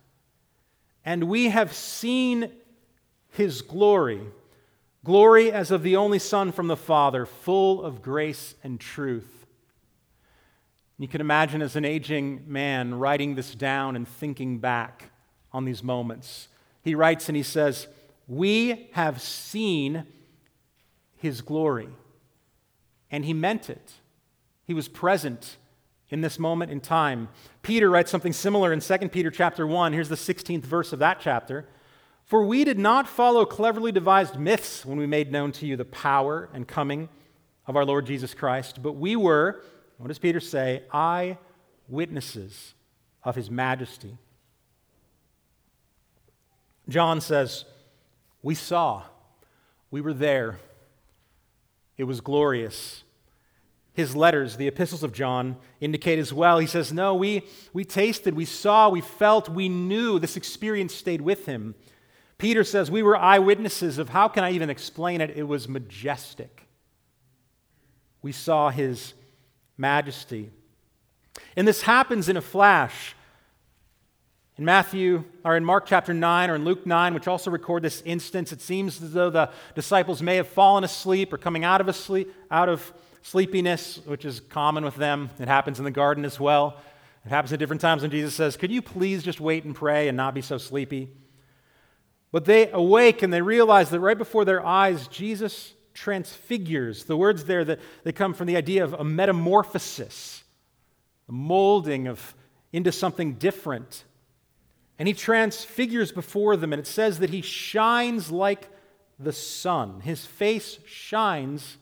and 1.04 1.26
we 1.26 1.50
have 1.50 1.74
seen 1.74 2.52
his 3.30 3.62
glory 3.62 4.22
glory 5.04 5.52
as 5.52 5.70
of 5.72 5.84
the 5.84 5.96
only 5.96 6.20
Son 6.20 6.52
from 6.52 6.68
the 6.68 6.78
Father, 6.78 7.26
full 7.26 7.84
of 7.84 8.02
grace 8.02 8.56
and 8.64 8.80
truth. 8.80 9.43
You 10.98 11.08
can 11.08 11.22
imagine 11.22 11.62
as 11.62 11.76
an 11.76 11.86
aging 11.86 12.44
man 12.48 12.94
writing 12.96 13.36
this 13.36 13.56
down 13.56 13.96
and 13.96 14.08
thinking 14.08 14.60
back 14.60 15.12
on 15.52 15.66
these 15.66 15.84
moments. 15.84 16.48
He 16.82 16.96
writes 16.96 17.30
and 17.30 17.36
he 17.36 17.44
says, 17.44 17.88
We 18.28 18.90
have 18.94 19.22
seen 19.22 20.06
his 21.18 21.42
glory. 21.42 21.90
And 23.10 23.26
he 23.26 23.34
meant 23.34 23.70
it. 23.70 23.94
He 24.66 24.74
was 24.74 24.88
present 24.88 25.58
in 26.10 26.22
this 26.22 26.38
moment 26.38 26.72
in 26.72 26.80
time. 26.80 27.30
Peter 27.64 27.90
writes 27.90 28.12
something 28.12 28.34
similar 28.34 28.72
in 28.72 28.80
2 28.80 28.98
Peter 29.10 29.32
chapter 29.32 29.66
1. 29.66 29.94
Here's 29.94 30.10
the 30.10 30.16
16th 30.16 30.64
verse 30.64 30.94
of 30.94 31.00
that 31.00 31.20
chapter. 31.20 31.66
For 32.26 32.46
we 32.46 32.64
did 32.64 32.80
not 32.80 33.08
follow 33.08 33.46
cleverly 33.46 33.92
devised 33.92 34.40
myths 34.40 34.86
when 34.86 34.98
we 34.98 35.08
made 35.08 35.32
known 35.32 35.52
to 35.54 35.66
you 35.66 35.76
the 35.76 35.86
power 35.86 36.50
and 36.54 36.68
coming 36.68 37.10
of 37.66 37.76
our 37.76 37.86
Lord 37.86 38.06
Jesus 38.06 38.34
Christ, 38.34 38.82
but 38.84 38.94
we 38.94 39.16
were, 39.16 39.64
what 40.04 40.10
does 40.10 40.20
Peter 40.20 40.42
say? 40.42 40.84
Eye 40.92 41.38
witnesses 41.88 42.74
of 43.24 43.36
his 43.36 43.50
majesty. 43.50 44.18
John 46.90 47.22
says, 47.22 47.64
We 48.42 48.54
saw, 48.54 49.04
we 49.92 50.02
were 50.02 50.14
there, 50.14 50.60
it 51.96 52.04
was 52.04 52.20
glorious. 52.20 53.06
His 53.94 54.14
letters, 54.14 54.58
the 54.58 54.68
epistles 54.68 55.04
of 55.04 55.14
John, 55.14 55.56
indicate 55.80 56.20
as 56.20 56.34
well. 56.34 56.60
He 56.60 56.68
says, 56.68 56.92
No, 56.92 57.16
we, 57.16 57.44
we 57.72 57.86
tasted, 57.86 58.34
we 58.34 58.44
saw, 58.44 58.90
we 58.90 59.00
felt, 59.00 59.48
we 59.48 59.70
knew. 59.70 60.20
This 60.20 60.36
experience 60.36 60.94
stayed 60.94 61.22
with 61.22 61.46
him. 61.46 61.76
Peter 62.38 62.66
says, 62.66 62.92
We 62.92 63.04
were 63.04 63.16
eyewitnesses 63.16 63.98
of 64.00 64.10
how 64.10 64.28
can 64.28 64.44
I 64.44 64.52
even 64.52 64.70
explain 64.70 65.22
it? 65.22 65.30
It 65.38 65.44
was 65.44 65.70
majestic. 65.70 66.68
We 68.22 68.34
saw 68.34 68.70
his 68.70 69.14
majesty. 69.78 70.52
And 71.56 71.68
this 71.68 71.82
happens 71.82 72.30
in 72.30 72.38
a 72.38 72.42
flash. 72.42 73.16
In 74.58 74.66
Matthew, 74.66 75.24
or 75.44 75.58
in 75.58 75.66
Mark 75.66 75.88
chapter 75.88 76.14
9, 76.14 76.50
or 76.52 76.56
in 76.56 76.64
Luke 76.64 76.86
9, 76.86 77.16
which 77.16 77.28
also 77.28 77.50
record 77.50 77.82
this 77.82 78.04
instance, 78.04 78.52
it 78.52 78.62
seems 78.62 79.02
as 79.02 79.12
though 79.12 79.32
the 79.32 79.50
disciples 79.74 80.22
may 80.22 80.36
have 80.36 80.48
fallen 80.48 80.84
asleep 80.84 81.34
or 81.34 81.40
coming 81.40 81.64
out 81.64 81.82
of, 81.82 81.88
asleep, 81.88 82.32
out 82.52 82.70
of 82.70 82.94
sleepiness, 83.24 84.00
which 84.06 84.26
is 84.26 84.40
common 84.40 84.86
with 84.86 84.96
them. 84.96 85.32
It 85.40 85.48
happens 85.48 85.80
in 85.80 85.86
the 85.86 85.92
garden 85.92 86.24
as 86.24 86.40
well. 86.40 86.78
It 87.26 87.30
happens 87.30 87.52
at 87.52 87.58
different 87.58 87.82
times 87.82 88.04
when 88.04 88.12
Jesus 88.12 88.36
says, 88.36 88.56
Could 88.56 88.72
you 88.72 88.82
please 88.82 89.24
just 89.24 89.40
wait 89.40 89.64
and 89.64 89.74
pray 89.74 90.08
and 90.08 90.16
not 90.16 90.36
be 90.36 90.42
so 90.42 90.60
sleepy? 90.60 91.10
But 92.32 92.46
they 92.46 92.70
awake 92.70 93.24
and 93.24 93.34
they 93.34 93.42
realize 93.42 93.90
that 93.90 94.02
right 94.02 94.18
before 94.18 94.46
their 94.46 94.64
eyes, 94.64 95.08
Jesus 95.08 95.74
transfigures. 95.94 97.06
The 97.06 97.18
words 97.18 97.46
there 97.46 97.64
that 97.66 97.80
they 98.04 98.12
come 98.12 98.34
from 98.34 98.48
the 98.48 98.58
idea 98.58 98.84
of 98.84 98.94
a 98.94 99.04
metamorphosis, 99.04 100.44
a 101.30 101.32
molding 101.32 102.08
of 102.08 102.36
into 102.72 102.92
something 102.92 103.34
different. 103.34 104.04
And 104.98 105.08
he 105.08 105.14
transfigures 105.14 106.12
before 106.12 106.58
them, 106.58 106.74
and 106.74 106.80
it 106.80 106.88
says 106.88 107.20
that 107.20 107.30
he 107.30 107.42
shines 107.42 108.32
like 108.32 108.70
the 109.20 109.34
sun. 109.34 110.02
His 110.02 110.26
face 110.26 110.80
shines 110.86 111.78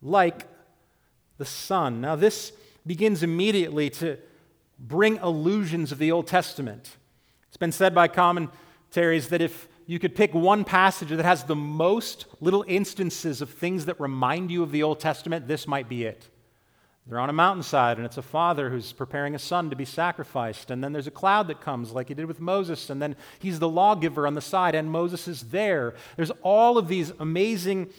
like 0.00 0.46
the 1.38 1.44
sun. 1.44 2.00
Now, 2.00 2.16
this 2.16 2.52
begins 2.86 3.22
immediately 3.22 3.90
to 3.90 4.18
bring 4.78 5.18
allusions 5.18 5.92
of 5.92 5.98
the 5.98 6.12
Old 6.12 6.26
Testament. 6.26 6.96
It's 7.48 7.56
been 7.56 7.72
said 7.72 7.94
by 7.94 8.08
commentaries 8.08 9.28
that 9.28 9.40
if 9.40 9.68
you 9.86 9.98
could 9.98 10.14
pick 10.14 10.34
one 10.34 10.64
passage 10.64 11.08
that 11.10 11.24
has 11.24 11.44
the 11.44 11.56
most 11.56 12.26
little 12.40 12.64
instances 12.66 13.40
of 13.40 13.50
things 13.50 13.86
that 13.86 14.00
remind 14.00 14.50
you 14.50 14.62
of 14.62 14.72
the 14.72 14.82
Old 14.82 14.98
Testament, 14.98 15.46
this 15.46 15.68
might 15.68 15.88
be 15.88 16.04
it. 16.04 16.28
They're 17.06 17.20
on 17.20 17.30
a 17.30 17.32
mountainside, 17.32 17.98
and 17.98 18.04
it's 18.04 18.18
a 18.18 18.22
father 18.22 18.68
who's 18.68 18.92
preparing 18.92 19.36
a 19.36 19.38
son 19.38 19.70
to 19.70 19.76
be 19.76 19.84
sacrificed. 19.84 20.72
And 20.72 20.82
then 20.82 20.92
there's 20.92 21.06
a 21.06 21.12
cloud 21.12 21.46
that 21.46 21.60
comes, 21.60 21.92
like 21.92 22.08
he 22.08 22.14
did 22.14 22.26
with 22.26 22.40
Moses. 22.40 22.90
And 22.90 23.00
then 23.00 23.14
he's 23.38 23.60
the 23.60 23.68
lawgiver 23.68 24.26
on 24.26 24.34
the 24.34 24.40
side, 24.40 24.74
and 24.74 24.90
Moses 24.90 25.28
is 25.28 25.42
there. 25.44 25.94
There's 26.16 26.32
all 26.42 26.78
of 26.78 26.88
these 26.88 27.12
amazing 27.20 27.90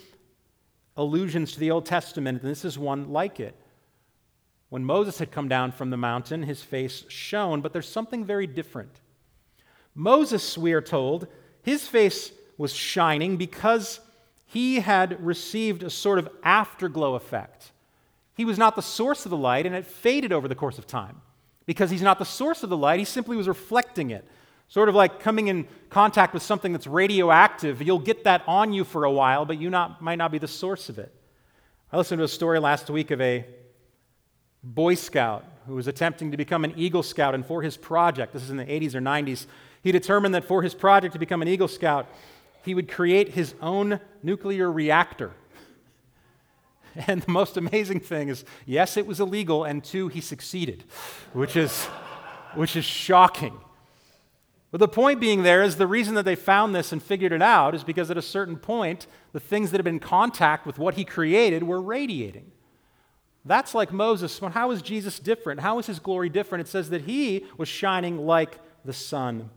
allusions 0.98 1.54
to 1.54 1.60
the 1.62 1.72
Old 1.72 1.86
Testament, 1.86 2.42
and 2.42 2.52
this 2.52 2.66
is 2.66 2.78
one 2.78 3.14
like 3.14 3.40
it. 3.40 3.56
When 4.68 4.84
Moses 4.84 5.20
had 5.20 5.32
come 5.32 5.48
down 5.48 5.72
from 5.72 5.90
the 5.90 5.96
mountain, 5.96 6.44
his 6.44 6.62
face 6.62 7.06
shone, 7.08 7.62
but 7.62 7.72
there's 7.72 7.88
something 7.88 8.26
very 8.26 8.46
different. 8.46 9.00
Moses, 9.96 10.58
we 10.58 10.74
are 10.74 10.82
told, 10.82 11.28
his 11.68 11.86
face 11.86 12.32
was 12.58 12.72
shining 12.72 13.36
because 13.36 14.00
he 14.46 14.80
had 14.80 15.22
received 15.22 15.84
a 15.84 15.90
sort 15.90 16.18
of 16.18 16.30
afterglow 16.42 17.16
effect. 17.16 17.74
He 18.38 18.46
was 18.46 18.58
not 18.58 18.78
the 18.78 18.82
source 18.82 19.26
of 19.26 19.32
the 19.32 19.38
light, 19.38 19.66
and 19.66 19.76
it 19.76 19.86
faded 19.86 20.32
over 20.32 20.48
the 20.48 20.56
course 20.56 20.78
of 20.78 20.88
time. 20.88 21.20
Because 21.66 21.92
he's 21.92 22.02
not 22.02 22.20
the 22.20 22.26
source 22.26 22.64
of 22.64 22.70
the 22.70 22.78
light, 22.78 23.00
he 23.00 23.06
simply 23.06 23.36
was 23.36 23.50
reflecting 23.50 24.12
it. 24.12 24.26
Sort 24.70 24.88
of 24.88 24.96
like 24.96 25.20
coming 25.20 25.50
in 25.50 25.68
contact 25.90 26.34
with 26.34 26.42
something 26.42 26.72
that's 26.72 26.88
radioactive. 26.88 27.82
You'll 27.82 28.00
get 28.00 28.24
that 28.24 28.44
on 28.48 28.72
you 28.72 28.86
for 28.86 29.04
a 29.04 29.12
while, 29.12 29.44
but 29.44 29.60
you 29.60 29.70
not, 29.70 30.02
might 30.02 30.16
not 30.16 30.32
be 30.32 30.38
the 30.38 30.48
source 30.48 30.88
of 30.88 30.98
it. 30.98 31.14
I 31.92 31.98
listened 31.98 32.20
to 32.20 32.24
a 32.24 32.30
story 32.30 32.60
last 32.60 32.90
week 32.90 33.12
of 33.12 33.20
a 33.20 33.46
Boy 34.64 34.96
Scout 34.96 35.44
who 35.66 35.76
was 35.76 35.88
attempting 35.88 36.32
to 36.32 36.38
become 36.38 36.64
an 36.64 36.72
Eagle 36.78 37.04
Scout, 37.04 37.36
and 37.36 37.46
for 37.46 37.62
his 37.62 37.76
project, 37.76 38.32
this 38.32 38.44
is 38.44 38.52
in 38.52 38.56
the 38.56 38.66
80s 38.66 38.96
or 38.96 39.02
90s, 39.02 39.48
he 39.84 39.92
determined 39.92 40.36
that 40.36 40.46
for 40.46 40.62
his 40.62 40.74
project 40.74 41.14
to 41.14 41.20
become 41.20 41.42
an 41.42 41.48
Eagle 41.48 41.68
Scout, 41.68 42.08
he 42.64 42.74
would 42.76 42.92
create 42.92 43.30
his 43.30 43.56
own 43.62 44.00
nuclear 44.24 44.72
reactor. 44.72 45.32
And 47.06 47.22
the 47.22 47.32
most 47.32 47.58
amazing 47.58 48.00
thing 48.00 48.30
is, 48.30 48.44
yes, 48.66 48.98
it 48.98 49.06
was 49.06 49.20
illegal, 49.20 49.64
and 49.64 49.84
two, 49.84 50.08
he 50.08 50.20
succeeded, 50.20 50.84
which 51.32 51.56
is, 51.56 51.86
which 52.56 52.76
is 52.76 52.86
shocking. 52.86 53.56
But 54.72 54.80
the 54.80 54.88
point 54.88 55.20
being 55.20 55.44
there 55.44 55.62
is 55.62 55.78
the 55.78 55.88
reason 55.88 56.16
that 56.16 56.26
they 56.26 56.36
found 56.36 56.74
this 56.74 56.92
and 56.92 57.02
figured 57.02 57.32
it 57.32 57.42
out 57.42 57.76
is 57.76 57.84
because 57.84 58.12
at 58.12 58.18
a 58.18 58.22
certain 58.22 58.58
point, 58.58 59.06
the 59.32 59.40
things 59.40 59.72
that 59.72 59.78
had 59.78 59.86
been 59.86 59.96
in 59.96 60.00
contact 60.00 60.66
with 60.66 60.78
what 60.78 60.96
he 60.96 61.06
created 61.06 61.64
were 61.64 61.82
radiating. 61.82 62.52
That's 63.46 63.74
like 63.74 63.94
Moses. 63.94 64.40
How 64.40 64.72
is 64.72 64.82
Jesus 64.82 65.20
different? 65.20 65.62
How 65.62 65.80
is 65.80 65.86
his 65.86 66.00
glory 66.00 66.30
different? 66.30 66.68
It 66.68 66.70
says 66.70 66.90
that 66.90 67.04
he 67.04 67.46
was 67.58 67.70
shining 67.70 68.26
like 68.26 68.60
the 68.84 68.92
sun. 68.92 69.50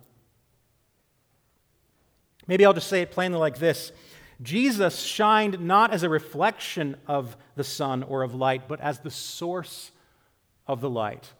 Maybe 2.50 2.66
I'll 2.66 2.74
just 2.74 2.88
say 2.88 3.00
it 3.00 3.12
plainly 3.12 3.38
like 3.38 3.58
this 3.58 3.92
Jesus 4.42 4.98
shined 4.98 5.60
not 5.60 5.92
as 5.92 6.02
a 6.02 6.08
reflection 6.08 6.96
of 7.06 7.36
the 7.54 7.62
sun 7.62 8.02
or 8.02 8.24
of 8.24 8.34
light, 8.34 8.66
but 8.66 8.80
as 8.80 8.98
the 8.98 9.10
source 9.10 9.92
of 10.66 10.80
the 10.80 10.90
light. 10.90 11.32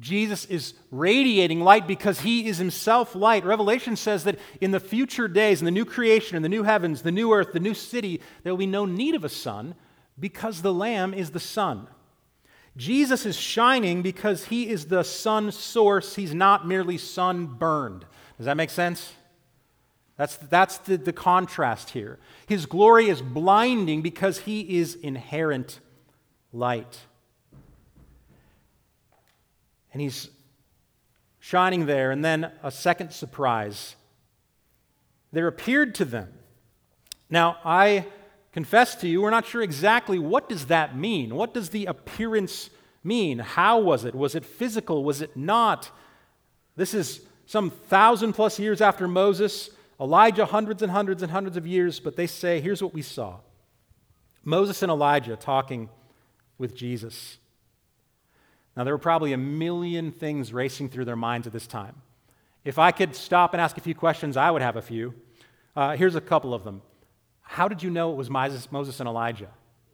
Jesus 0.00 0.46
is 0.46 0.72
radiating 0.90 1.60
light 1.60 1.86
because 1.86 2.20
he 2.20 2.46
is 2.46 2.56
himself 2.56 3.14
light. 3.14 3.44
Revelation 3.44 3.94
says 3.94 4.24
that 4.24 4.38
in 4.58 4.70
the 4.70 4.80
future 4.80 5.28
days, 5.28 5.60
in 5.60 5.66
the 5.66 5.70
new 5.70 5.84
creation, 5.84 6.34
in 6.34 6.42
the 6.42 6.48
new 6.48 6.62
heavens, 6.62 7.02
the 7.02 7.12
new 7.12 7.30
earth, 7.34 7.52
the 7.52 7.60
new 7.60 7.74
city, 7.74 8.22
there 8.42 8.54
will 8.54 8.58
be 8.58 8.66
no 8.66 8.86
need 8.86 9.14
of 9.14 9.24
a 9.24 9.28
sun 9.28 9.74
because 10.18 10.62
the 10.62 10.72
Lamb 10.72 11.12
is 11.12 11.32
the 11.32 11.40
sun. 11.40 11.88
Jesus 12.74 13.26
is 13.26 13.36
shining 13.36 14.00
because 14.00 14.46
he 14.46 14.70
is 14.70 14.86
the 14.86 15.02
sun 15.02 15.52
source. 15.52 16.14
He's 16.14 16.32
not 16.32 16.66
merely 16.66 16.96
sunburned. 16.96 18.06
Does 18.38 18.46
that 18.46 18.56
make 18.56 18.70
sense? 18.70 19.12
That's, 20.18 20.36
that's 20.36 20.78
the, 20.78 20.98
the 20.98 21.12
contrast 21.12 21.90
here. 21.90 22.18
His 22.46 22.66
glory 22.66 23.08
is 23.08 23.22
blinding 23.22 24.02
because 24.02 24.40
he 24.40 24.78
is 24.78 24.96
inherent 24.96 25.78
light. 26.52 26.98
And 29.92 30.02
he's 30.02 30.28
shining 31.38 31.86
there. 31.86 32.10
And 32.10 32.24
then 32.24 32.50
a 32.64 32.70
second 32.70 33.12
surprise 33.12 33.94
there 35.32 35.46
appeared 35.46 35.94
to 35.94 36.04
them. 36.04 36.32
Now, 37.30 37.58
I 37.64 38.06
confess 38.52 38.96
to 38.96 39.08
you, 39.08 39.22
we're 39.22 39.30
not 39.30 39.46
sure 39.46 39.62
exactly 39.62 40.18
what 40.18 40.48
does 40.48 40.66
that 40.66 40.96
mean. 40.96 41.34
What 41.34 41.54
does 41.54 41.68
the 41.68 41.86
appearance 41.86 42.70
mean? 43.04 43.38
How 43.38 43.78
was 43.78 44.04
it? 44.04 44.16
Was 44.16 44.34
it 44.34 44.44
physical? 44.44 45.04
Was 45.04 45.22
it 45.22 45.36
not? 45.36 45.90
This 46.74 46.92
is 46.92 47.20
some 47.46 47.70
thousand 47.70 48.32
plus 48.32 48.58
years 48.58 48.80
after 48.80 49.06
Moses. 49.06 49.70
Elijah, 50.00 50.46
hundreds 50.46 50.82
and 50.82 50.92
hundreds 50.92 51.22
and 51.22 51.32
hundreds 51.32 51.56
of 51.56 51.66
years, 51.66 51.98
but 52.00 52.16
they 52.16 52.26
say, 52.26 52.60
here's 52.60 52.82
what 52.82 52.94
we 52.94 53.02
saw 53.02 53.38
Moses 54.44 54.82
and 54.82 54.90
Elijah 54.90 55.36
talking 55.36 55.88
with 56.56 56.74
Jesus. 56.74 57.38
Now, 58.76 58.84
there 58.84 58.94
were 58.94 58.98
probably 58.98 59.32
a 59.32 59.38
million 59.38 60.12
things 60.12 60.52
racing 60.52 60.90
through 60.90 61.04
their 61.04 61.16
minds 61.16 61.46
at 61.48 61.52
this 61.52 61.66
time. 61.66 61.96
If 62.64 62.78
I 62.78 62.92
could 62.92 63.16
stop 63.16 63.52
and 63.52 63.60
ask 63.60 63.76
a 63.76 63.80
few 63.80 63.94
questions, 63.94 64.36
I 64.36 64.50
would 64.50 64.62
have 64.62 64.76
a 64.76 64.82
few. 64.82 65.14
Uh, 65.74 65.96
here's 65.96 66.14
a 66.14 66.20
couple 66.20 66.54
of 66.54 66.62
them. 66.62 66.82
How 67.42 67.66
did 67.66 67.82
you 67.82 67.90
know 67.90 68.12
it 68.12 68.16
was 68.16 68.30
Moses, 68.30 69.00
and 69.00 69.08
Elijah? 69.08 69.50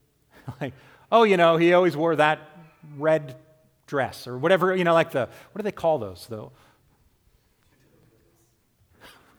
like, 0.60 0.74
oh, 1.10 1.22
you 1.22 1.36
know, 1.36 1.56
he 1.56 1.72
always 1.72 1.96
wore 1.96 2.16
that 2.16 2.40
red 2.98 3.36
dress 3.86 4.26
or 4.26 4.36
whatever, 4.36 4.74
you 4.74 4.84
know, 4.84 4.92
like 4.92 5.12
the, 5.12 5.28
what 5.52 5.58
do 5.58 5.62
they 5.62 5.72
call 5.72 5.98
those, 5.98 6.26
though? 6.28 6.52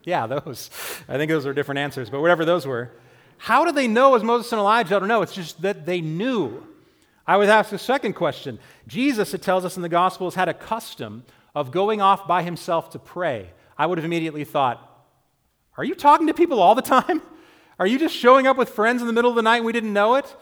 Yeah, 0.08 0.28
those. 0.28 0.70
I 1.10 1.18
think 1.18 1.32
those 1.32 1.48
are 1.48 1.54
different 1.54 1.80
answers, 1.80 2.12
but 2.12 2.22
whatever 2.22 2.46
those 2.46 2.68
were. 2.68 2.92
How 3.38 3.66
do 3.66 3.72
they 3.72 3.88
know 3.88 4.16
as 4.16 4.24
Moses 4.24 4.52
and 4.52 4.60
Elijah? 4.60 4.96
I 4.96 5.00
don't 5.00 5.08
know. 5.08 5.24
It's 5.24 5.34
just 5.34 5.62
that 5.64 5.86
they 5.86 6.00
knew. 6.00 6.64
I 7.28 7.38
would 7.38 7.50
ask 7.50 7.72
a 7.74 7.80
second 7.80 8.14
question. 8.14 8.60
Jesus, 8.88 9.34
it 9.34 9.42
tells 9.42 9.66
us 9.66 9.78
in 9.78 9.82
the 9.82 9.90
Gospels, 9.90 10.36
had 10.36 10.48
a 10.48 10.54
custom 10.54 11.26
of 11.56 11.72
going 11.72 12.02
off 12.02 12.28
by 12.28 12.44
himself 12.44 12.92
to 12.92 13.00
pray. 13.00 13.50
I 13.78 13.88
would 13.88 13.98
have 13.98 14.06
immediately 14.06 14.44
thought, 14.44 15.08
Are 15.76 15.84
you 15.84 15.96
talking 15.96 16.28
to 16.28 16.36
people 16.36 16.62
all 16.62 16.76
the 16.76 16.82
time? 16.84 17.22
Are 17.80 17.88
you 17.88 17.98
just 17.98 18.16
showing 18.16 18.46
up 18.48 18.58
with 18.58 18.70
friends 18.70 19.02
in 19.02 19.08
the 19.08 19.14
middle 19.14 19.32
of 19.32 19.36
the 19.36 19.42
night 19.42 19.58
and 19.58 19.66
we 19.66 19.74
didn't 19.74 19.92
know 19.92 20.16
it? 20.16 20.34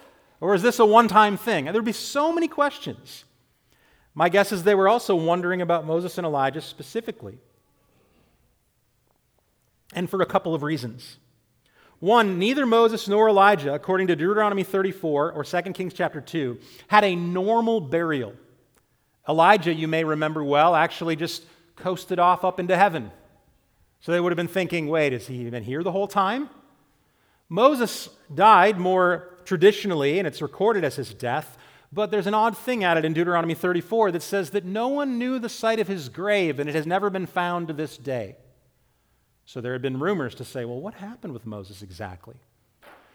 Or 0.41 0.53
is 0.53 0.61
this 0.61 0.79
a 0.79 0.85
one 0.85 1.07
time 1.07 1.37
thing? 1.37 1.67
And 1.67 1.73
there'd 1.73 1.85
be 1.85 1.93
so 1.93 2.33
many 2.33 2.49
questions. 2.49 3.23
My 4.13 4.27
guess 4.27 4.51
is 4.51 4.63
they 4.63 4.75
were 4.75 4.89
also 4.89 5.15
wondering 5.15 5.61
about 5.61 5.87
Moses 5.87 6.17
and 6.17 6.27
Elijah 6.27 6.61
specifically 6.61 7.39
and 9.95 10.09
for 10.09 10.21
a 10.21 10.25
couple 10.25 10.53
of 10.53 10.63
reasons. 10.63 11.17
One, 11.99 12.37
neither 12.37 12.65
Moses 12.65 13.07
nor 13.07 13.29
Elijah, 13.29 13.73
according 13.73 14.07
to 14.07 14.15
Deuteronomy 14.15 14.63
34 14.63 15.31
or 15.31 15.43
2 15.43 15.61
Kings 15.73 15.93
chapter 15.93 16.19
2, 16.19 16.59
had 16.89 17.05
a 17.05 17.15
normal 17.15 17.79
burial. 17.79 18.33
Elijah, 19.27 19.73
you 19.73 19.87
may 19.87 20.03
remember 20.03 20.43
well, 20.43 20.75
actually 20.75 21.15
just 21.15 21.45
coasted 21.77 22.19
off 22.19 22.43
up 22.43 22.59
into 22.59 22.75
heaven. 22.75 23.09
So 24.01 24.11
they 24.11 24.19
would 24.19 24.33
have 24.33 24.37
been 24.37 24.49
thinking, 24.49 24.87
wait, 24.89 25.13
has 25.13 25.27
he 25.27 25.49
been 25.49 25.63
here 25.63 25.81
the 25.81 25.93
whole 25.93 26.09
time? 26.09 26.49
Moses 27.47 28.09
died 28.33 28.77
more 28.77 29.37
traditionally, 29.45 30.19
and 30.19 30.27
it's 30.27 30.41
recorded 30.41 30.83
as 30.83 30.97
his 30.97 31.13
death, 31.13 31.57
but 31.93 32.11
there's 32.11 32.27
an 32.27 32.33
odd 32.33 32.57
thing 32.57 32.83
added 32.83 33.05
in 33.05 33.13
Deuteronomy 33.13 33.53
34 33.53 34.11
that 34.11 34.23
says 34.23 34.49
that 34.49 34.65
no 34.65 34.89
one 34.89 35.17
knew 35.17 35.39
the 35.39 35.47
site 35.47 35.79
of 35.79 35.87
his 35.87 36.09
grave, 36.09 36.59
and 36.59 36.69
it 36.69 36.75
has 36.75 36.85
never 36.85 37.09
been 37.09 37.27
found 37.27 37.67
to 37.67 37.73
this 37.73 37.95
day. 37.97 38.35
So 39.45 39.61
there 39.61 39.73
had 39.73 39.81
been 39.81 39.99
rumors 39.99 40.35
to 40.35 40.45
say, 40.45 40.65
well, 40.65 40.79
what 40.79 40.95
happened 40.95 41.33
with 41.33 41.45
Moses 41.45 41.81
exactly? 41.81 42.35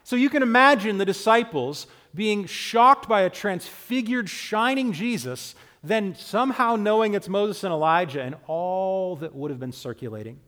So 0.04 0.16
you 0.16 0.30
can 0.30 0.42
imagine 0.42 0.98
the 0.98 1.04
disciples 1.04 1.86
being 2.14 2.46
shocked 2.46 3.08
by 3.08 3.22
a 3.22 3.30
transfigured, 3.30 4.28
shining 4.28 4.92
Jesus, 4.92 5.54
then 5.82 6.14
somehow 6.14 6.76
knowing 6.76 7.14
it's 7.14 7.28
Moses 7.28 7.62
and 7.64 7.72
Elijah 7.72 8.22
and 8.22 8.34
all 8.46 9.16
that 9.16 9.34
would 9.34 9.50
have 9.50 9.60
been 9.60 9.72
circulating. 9.72 10.40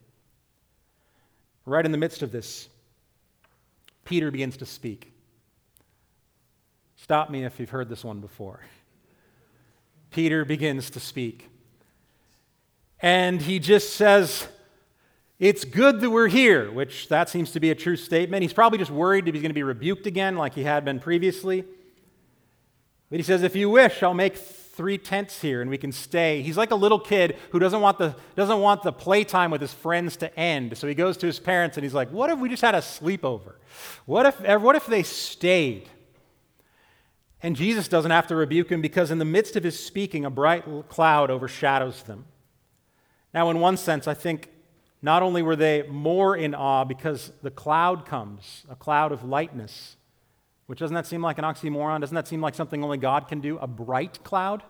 Right 1.66 1.84
in 1.84 1.92
the 1.92 1.98
midst 1.98 2.22
of 2.22 2.32
this, 2.32 2.68
Peter 4.04 4.30
begins 4.30 4.56
to 4.56 4.66
speak. 4.66 5.12
Stop 6.96 7.30
me 7.30 7.44
if 7.44 7.60
you've 7.60 7.70
heard 7.70 7.88
this 7.88 8.04
one 8.04 8.20
before. 8.20 8.60
Peter 10.10 10.44
begins 10.44 10.90
to 10.90 11.00
speak. 11.00 11.48
And 13.00 13.40
he 13.40 13.58
just 13.58 13.94
says, 13.94 14.48
It's 15.40 15.64
good 15.64 16.00
that 16.00 16.10
we're 16.10 16.28
here, 16.28 16.70
which 16.70 17.08
that 17.08 17.30
seems 17.30 17.50
to 17.52 17.60
be 17.60 17.70
a 17.70 17.74
true 17.74 17.96
statement. 17.96 18.42
He's 18.42 18.52
probably 18.52 18.78
just 18.78 18.90
worried 18.90 19.24
that 19.24 19.34
he's 19.34 19.42
going 19.42 19.50
to 19.50 19.54
be 19.54 19.62
rebuked 19.62 20.06
again 20.06 20.36
like 20.36 20.54
he 20.54 20.64
had 20.64 20.84
been 20.84 21.00
previously. 21.00 21.64
But 23.08 23.18
he 23.18 23.22
says, 23.22 23.42
If 23.42 23.56
you 23.56 23.70
wish, 23.70 24.02
I'll 24.02 24.12
make 24.12 24.36
three 24.36 24.98
tents 24.98 25.40
here 25.40 25.62
and 25.62 25.70
we 25.70 25.78
can 25.78 25.92
stay. 25.92 26.42
He's 26.42 26.58
like 26.58 26.72
a 26.72 26.76
little 26.76 27.00
kid 27.00 27.38
who 27.50 27.58
doesn't 27.58 27.80
want 27.80 27.96
the, 27.96 28.14
doesn't 28.36 28.60
want 28.60 28.82
the 28.82 28.92
playtime 28.92 29.50
with 29.50 29.62
his 29.62 29.72
friends 29.72 30.18
to 30.18 30.38
end. 30.38 30.76
So 30.76 30.86
he 30.86 30.94
goes 30.94 31.16
to 31.18 31.26
his 31.26 31.38
parents 31.38 31.78
and 31.78 31.84
he's 31.84 31.94
like, 31.94 32.10
What 32.10 32.28
if 32.28 32.38
we 32.38 32.50
just 32.50 32.62
had 32.62 32.74
a 32.74 32.78
sleepover? 32.78 33.54
What 34.04 34.26
if, 34.26 34.60
what 34.60 34.76
if 34.76 34.84
they 34.84 35.02
stayed? 35.02 35.88
And 37.42 37.56
Jesus 37.56 37.88
doesn't 37.88 38.10
have 38.10 38.26
to 38.26 38.36
rebuke 38.36 38.70
him 38.70 38.82
because 38.82 39.10
in 39.10 39.16
the 39.16 39.24
midst 39.24 39.56
of 39.56 39.64
his 39.64 39.82
speaking, 39.82 40.26
a 40.26 40.30
bright 40.30 40.66
cloud 40.90 41.30
overshadows 41.30 42.02
them. 42.02 42.26
Now, 43.32 43.48
in 43.48 43.60
one 43.60 43.78
sense, 43.78 44.06
I 44.06 44.12
think 44.12 44.50
not 45.02 45.22
only 45.22 45.42
were 45.42 45.56
they 45.56 45.82
more 45.82 46.36
in 46.36 46.54
awe 46.54 46.84
because 46.84 47.32
the 47.42 47.50
cloud 47.50 48.04
comes, 48.04 48.64
a 48.68 48.76
cloud 48.76 49.12
of 49.12 49.24
lightness, 49.24 49.96
which 50.66 50.78
doesn't 50.78 50.94
that 50.94 51.06
seem 51.06 51.22
like 51.22 51.38
an 51.38 51.44
oxymoron? 51.44 52.00
Doesn't 52.00 52.14
that 52.14 52.28
seem 52.28 52.40
like 52.40 52.54
something 52.54 52.84
only 52.84 52.98
God 52.98 53.26
can 53.26 53.40
do? 53.40 53.58
A 53.58 53.66
bright 53.66 54.22
cloud? 54.22 54.62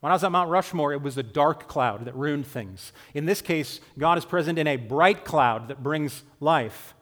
When 0.00 0.10
I 0.10 0.14
was 0.14 0.24
at 0.24 0.32
Mount 0.32 0.50
Rushmore, 0.50 0.92
it 0.92 1.02
was 1.02 1.16
a 1.16 1.22
dark 1.22 1.68
cloud 1.68 2.04
that 2.04 2.14
ruined 2.14 2.46
things. 2.46 2.92
In 3.14 3.24
this 3.24 3.40
case, 3.40 3.80
God 3.98 4.18
is 4.18 4.24
present 4.24 4.58
in 4.58 4.66
a 4.66 4.76
bright 4.76 5.24
cloud 5.24 5.68
that 5.68 5.82
brings 5.82 6.22
life. 6.40 6.94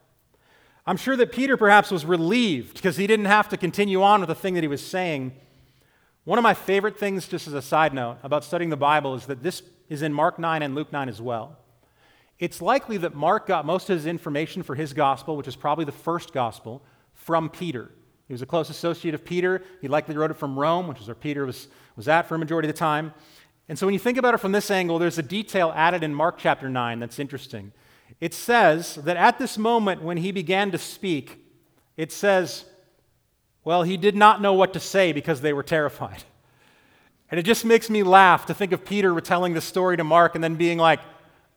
I'm 0.85 0.97
sure 0.97 1.15
that 1.15 1.31
Peter 1.31 1.57
perhaps 1.57 1.91
was 1.91 2.05
relieved 2.05 2.75
because 2.75 2.97
he 2.97 3.07
didn't 3.07 3.25
have 3.25 3.49
to 3.49 3.57
continue 3.57 4.01
on 4.01 4.21
with 4.21 4.29
the 4.29 4.35
thing 4.35 4.55
that 4.55 4.63
he 4.63 4.67
was 4.67 4.85
saying. 4.85 5.33
One 6.23 6.37
of 6.37 6.43
my 6.43 6.53
favorite 6.53 6.99
things, 6.99 7.27
just 7.27 7.47
as 7.47 7.53
a 7.53 7.61
side 7.61 7.93
note, 7.93 8.17
about 8.23 8.43
studying 8.43 8.69
the 8.69 8.77
Bible 8.77 9.15
is 9.15 9.25
that 9.25 9.43
this 9.43 9.63
is 9.89 10.01
in 10.01 10.13
Mark 10.13 10.39
9 10.39 10.61
and 10.61 10.75
Luke 10.75 10.91
9 10.91 11.09
as 11.09 11.21
well. 11.21 11.57
It's 12.41 12.59
likely 12.59 12.97
that 12.97 13.13
Mark 13.13 13.45
got 13.45 13.67
most 13.67 13.87
of 13.91 13.95
his 13.95 14.07
information 14.07 14.63
for 14.63 14.73
his 14.73 14.93
gospel, 14.93 15.37
which 15.37 15.47
is 15.47 15.55
probably 15.55 15.85
the 15.85 15.91
first 15.91 16.33
gospel, 16.33 16.83
from 17.13 17.51
Peter. 17.51 17.91
He 18.27 18.33
was 18.33 18.41
a 18.41 18.47
close 18.47 18.71
associate 18.71 19.13
of 19.13 19.23
Peter. 19.23 19.63
He 19.79 19.87
likely 19.87 20.17
wrote 20.17 20.31
it 20.31 20.37
from 20.37 20.57
Rome, 20.57 20.87
which 20.87 20.99
is 20.99 21.07
where 21.07 21.13
Peter 21.13 21.45
was, 21.45 21.67
was 21.95 22.07
at 22.07 22.27
for 22.27 22.33
a 22.33 22.39
majority 22.39 22.67
of 22.67 22.73
the 22.73 22.79
time. 22.79 23.13
And 23.69 23.77
so 23.77 23.85
when 23.85 23.93
you 23.93 23.99
think 23.99 24.17
about 24.17 24.33
it 24.33 24.39
from 24.39 24.53
this 24.53 24.71
angle, 24.71 24.97
there's 24.97 25.19
a 25.19 25.23
detail 25.23 25.71
added 25.75 26.03
in 26.03 26.15
Mark 26.15 26.39
chapter 26.39 26.67
9 26.67 26.99
that's 26.99 27.19
interesting. 27.19 27.73
It 28.19 28.33
says 28.33 28.95
that 28.95 29.17
at 29.17 29.37
this 29.37 29.59
moment 29.59 30.01
when 30.01 30.17
he 30.17 30.31
began 30.31 30.71
to 30.71 30.79
speak, 30.79 31.45
it 31.95 32.11
says, 32.11 32.65
well, 33.63 33.83
he 33.83 33.97
did 33.97 34.15
not 34.15 34.41
know 34.41 34.53
what 34.53 34.73
to 34.73 34.79
say 34.79 35.13
because 35.13 35.41
they 35.41 35.53
were 35.53 35.61
terrified. 35.61 36.23
And 37.29 37.39
it 37.39 37.43
just 37.43 37.65
makes 37.65 37.87
me 37.87 38.01
laugh 38.01 38.47
to 38.47 38.55
think 38.55 38.71
of 38.71 38.83
Peter 38.83 39.13
retelling 39.13 39.53
the 39.53 39.61
story 39.61 39.95
to 39.95 40.03
Mark 40.03 40.33
and 40.33 40.43
then 40.43 40.55
being 40.55 40.79
like, 40.79 41.01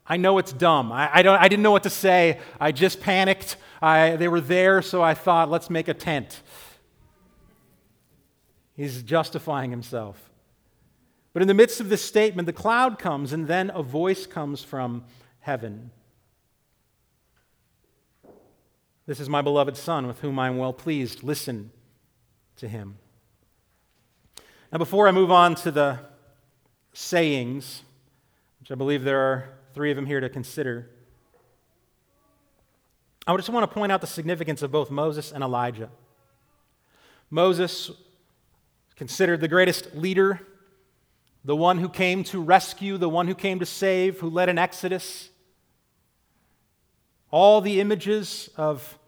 I 0.06 0.16
know 0.16 0.38
it's 0.38 0.52
dumb. 0.52 0.92
I, 0.92 1.10
I, 1.12 1.22
don't, 1.22 1.40
I 1.40 1.48
didn't 1.48 1.62
know 1.62 1.70
what 1.70 1.84
to 1.84 1.90
say. 1.90 2.38
I 2.60 2.72
just 2.72 3.00
panicked. 3.00 3.56
I, 3.80 4.16
they 4.16 4.28
were 4.28 4.40
there, 4.40 4.82
so 4.82 5.02
I 5.02 5.14
thought, 5.14 5.50
let's 5.50 5.70
make 5.70 5.88
a 5.88 5.94
tent. 5.94 6.42
He's 8.76 9.02
justifying 9.02 9.70
himself. 9.70 10.30
But 11.32 11.42
in 11.42 11.48
the 11.48 11.54
midst 11.54 11.80
of 11.80 11.88
this 11.88 12.02
statement, 12.02 12.46
the 12.46 12.52
cloud 12.52 12.98
comes, 12.98 13.32
and 13.32 13.46
then 13.46 13.70
a 13.74 13.82
voice 13.82 14.26
comes 14.26 14.62
from 14.62 15.04
heaven. 15.40 15.90
This 19.06 19.20
is 19.20 19.28
my 19.28 19.42
beloved 19.42 19.76
Son, 19.76 20.06
with 20.06 20.20
whom 20.20 20.38
I 20.38 20.48
am 20.48 20.56
well 20.56 20.72
pleased. 20.72 21.22
Listen 21.22 21.70
to 22.56 22.68
him. 22.68 22.98
Now, 24.70 24.78
before 24.78 25.08
I 25.08 25.12
move 25.12 25.30
on 25.30 25.54
to 25.56 25.70
the 25.70 26.00
sayings, 26.92 27.82
which 28.60 28.70
I 28.70 28.74
believe 28.74 29.04
there 29.04 29.20
are 29.20 29.48
three 29.74 29.90
of 29.90 29.96
them 29.96 30.06
here 30.06 30.20
to 30.20 30.28
consider, 30.28 30.88
I 33.26 33.34
just 33.36 33.48
want 33.48 33.68
to 33.68 33.74
point 33.74 33.90
out 33.90 34.00
the 34.00 34.06
significance 34.06 34.62
of 34.62 34.70
both 34.70 34.90
Moses 34.90 35.32
and 35.32 35.42
Elijah. 35.42 35.90
Moses, 37.30 37.90
considered 38.96 39.40
the 39.40 39.48
greatest 39.48 39.96
leader, 39.96 40.40
the 41.44 41.56
one 41.56 41.78
who 41.78 41.88
came 41.88 42.22
to 42.24 42.40
rescue, 42.40 42.96
the 42.96 43.08
one 43.08 43.26
who 43.26 43.34
came 43.34 43.58
to 43.58 43.66
save, 43.66 44.20
who 44.20 44.30
led 44.30 44.48
an 44.48 44.58
exodus. 44.58 45.30
All 47.30 47.60
the 47.60 47.80
images 47.80 48.50
of 48.56 48.98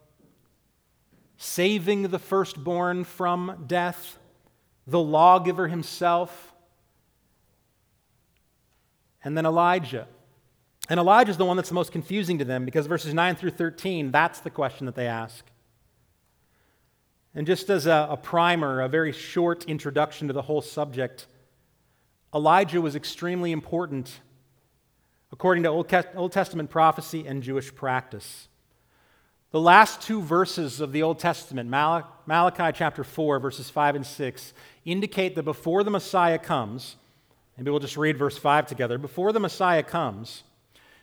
saving 1.37 2.03
the 2.09 2.19
firstborn 2.19 3.05
from 3.05 3.65
death, 3.67 4.19
the 4.87 4.99
lawgiver 4.99 5.69
himself, 5.69 6.53
and 9.23 9.37
then 9.37 9.47
Elijah 9.47 10.09
and 10.89 11.01
Elijah 11.01 11.31
is 11.31 11.37
the 11.37 11.45
one 11.45 11.57
that's 11.57 11.69
the 11.69 11.75
most 11.75 11.93
confusing 11.93 12.39
to 12.39 12.45
them 12.45 12.65
because 12.65 12.87
verses 12.87 13.13
9 13.13 13.37
through 13.37 13.51
13, 13.51 14.11
that's 14.11 14.41
the 14.41 14.51
question 14.51 14.87
that 14.87 14.95
they 14.95 15.07
ask. 15.07 15.45
And 17.35 17.47
just 17.47 17.69
as 17.69 17.87
a, 17.87 18.09
a, 18.11 18.17
primer, 18.17 18.81
a 18.81 18.89
very 18.89 19.13
short 19.13 19.65
introduction 19.65 20.29
to 20.29 20.33
the 20.33 20.43
whole 20.43 20.63
subject, 20.63 21.27
Elijah 22.35 22.81
was 22.81 22.97
extremely 22.97 23.53
important 23.53 24.21
according 25.33 25.65
to 25.65 25.69
Old, 25.69 25.93
Old 26.15 26.33
Testament 26.33 26.71
prophecy 26.71 27.27
and 27.27 27.43
Jewish 27.43 27.75
practice. 27.75 28.49
The 29.51 29.61
last 29.61 30.03
two 30.03 30.23
verses 30.23 30.81
of 30.81 30.93
the 30.93 31.03
Old 31.03 31.19
Testament, 31.19 31.69
Malachi 31.69 32.77
chapter 32.77 33.05
4, 33.05 33.39
verses 33.39 33.71
5 33.71 33.97
and 33.97 34.07
6, 34.07 34.53
indicate 34.85 35.35
that 35.35 35.43
before 35.43 35.85
the 35.85 35.91
Messiah 35.91 36.39
comes, 36.39 36.97
maybe 37.57 37.71
we'll 37.71 37.81
just 37.81 37.97
read 37.97 38.17
verse 38.17 38.39
5 38.39 38.67
together. 38.67 38.99
Before 38.99 39.33
the 39.33 39.41
Messiah 39.41 39.83
comes, 39.83 40.43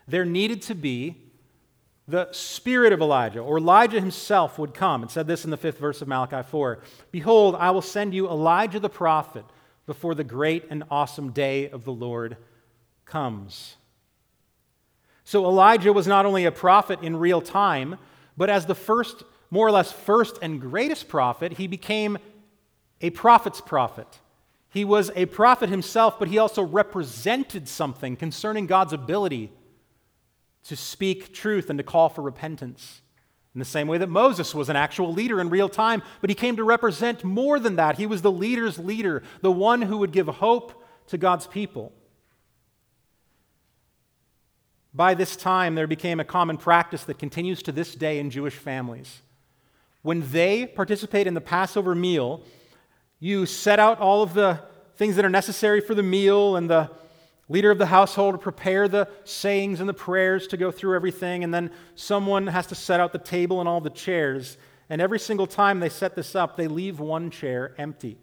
there 0.07 0.25
needed 0.25 0.61
to 0.63 0.75
be 0.75 1.17
the 2.07 2.31
spirit 2.31 2.91
of 2.91 2.99
Elijah, 2.99 3.39
or 3.39 3.57
Elijah 3.57 3.99
himself 3.99 4.59
would 4.59 4.73
come. 4.73 5.03
It 5.03 5.11
said 5.11 5.25
this 5.25 5.45
in 5.45 5.51
the 5.51 5.57
fifth 5.57 5.77
verse 5.77 6.01
of 6.01 6.07
Malachi 6.07 6.47
4 6.49 6.79
Behold, 7.11 7.55
I 7.55 7.71
will 7.71 7.81
send 7.81 8.13
you 8.13 8.27
Elijah 8.27 8.79
the 8.79 8.89
prophet 8.89 9.45
before 9.85 10.15
the 10.15 10.23
great 10.23 10.65
and 10.69 10.83
awesome 10.91 11.31
day 11.31 11.69
of 11.69 11.85
the 11.85 11.93
Lord 11.93 12.37
comes. 13.05 13.77
So 15.23 15.45
Elijah 15.45 15.93
was 15.93 16.07
not 16.07 16.25
only 16.25 16.45
a 16.45 16.51
prophet 16.51 17.01
in 17.01 17.15
real 17.15 17.41
time, 17.41 17.97
but 18.35 18.49
as 18.49 18.65
the 18.65 18.75
first, 18.75 19.23
more 19.49 19.65
or 19.65 19.71
less 19.71 19.91
first 19.91 20.37
and 20.41 20.59
greatest 20.59 21.07
prophet, 21.07 21.53
he 21.53 21.67
became 21.67 22.17
a 22.99 23.11
prophet's 23.11 23.61
prophet. 23.61 24.19
He 24.69 24.83
was 24.83 25.11
a 25.15 25.27
prophet 25.27 25.69
himself, 25.69 26.19
but 26.19 26.27
he 26.27 26.37
also 26.37 26.63
represented 26.63 27.69
something 27.69 28.15
concerning 28.17 28.65
God's 28.67 28.91
ability 28.91 29.51
to 30.65 30.75
speak 30.75 31.33
truth 31.33 31.69
and 31.69 31.77
to 31.77 31.83
call 31.83 32.09
for 32.09 32.21
repentance. 32.21 33.01
In 33.55 33.59
the 33.59 33.65
same 33.65 33.87
way 33.87 33.99
that 33.99 34.09
Moses 34.09 34.55
was 34.55 34.69
an 34.69 34.75
actual 34.75 35.13
leader 35.13 35.39
in 35.39 35.49
real 35.49 35.69
time, 35.69 36.01
but 36.21 36.29
he 36.29 36.35
came 36.35 36.55
to 36.55 36.63
represent 36.63 37.23
more 37.23 37.59
than 37.59 37.75
that. 37.75 37.97
He 37.97 38.07
was 38.07 38.23
the 38.23 38.31
leader's 38.31 38.79
leader, 38.79 39.21
the 39.41 39.51
one 39.51 39.83
who 39.83 39.97
would 39.97 40.11
give 40.11 40.27
hope 40.27 40.83
to 41.07 41.17
God's 41.17 41.45
people. 41.45 41.91
By 44.93 45.13
this 45.13 45.35
time, 45.35 45.75
there 45.75 45.87
became 45.87 46.19
a 46.19 46.25
common 46.25 46.57
practice 46.57 47.03
that 47.05 47.19
continues 47.19 47.61
to 47.63 47.71
this 47.71 47.93
day 47.93 48.19
in 48.19 48.29
Jewish 48.29 48.55
families. 48.55 49.21
When 50.01 50.29
they 50.31 50.65
participate 50.65 51.27
in 51.27 51.33
the 51.33 51.41
Passover 51.41 51.95
meal, 51.95 52.43
you 53.19 53.45
set 53.45 53.79
out 53.79 53.99
all 53.99 54.21
of 54.21 54.33
the 54.33 54.59
things 54.95 55.15
that 55.15 55.25
are 55.25 55.29
necessary 55.29 55.81
for 55.81 55.95
the 55.95 56.03
meal 56.03 56.55
and 56.55 56.69
the 56.69 56.91
leader 57.49 57.71
of 57.71 57.77
the 57.77 57.85
household 57.85 58.39
prepare 58.41 58.87
the 58.87 59.07
sayings 59.25 59.79
and 59.79 59.89
the 59.89 59.93
prayers 59.93 60.47
to 60.47 60.57
go 60.57 60.71
through 60.71 60.95
everything, 60.95 61.43
and 61.43 61.53
then 61.53 61.71
someone 61.95 62.47
has 62.47 62.67
to 62.67 62.75
set 62.75 62.99
out 62.99 63.11
the 63.11 63.19
table 63.19 63.59
and 63.59 63.67
all 63.67 63.81
the 63.81 63.89
chairs. 63.89 64.57
And 64.89 65.01
every 65.01 65.19
single 65.19 65.47
time 65.47 65.79
they 65.79 65.89
set 65.89 66.15
this 66.15 66.35
up, 66.35 66.55
they 66.55 66.67
leave 66.67 66.99
one 66.99 67.29
chair 67.29 67.73
empty. 67.77 68.17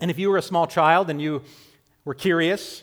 And 0.00 0.10
if 0.10 0.18
you 0.18 0.30
were 0.30 0.36
a 0.36 0.42
small 0.42 0.66
child 0.66 1.10
and 1.10 1.20
you 1.20 1.42
were 2.04 2.14
curious, 2.14 2.82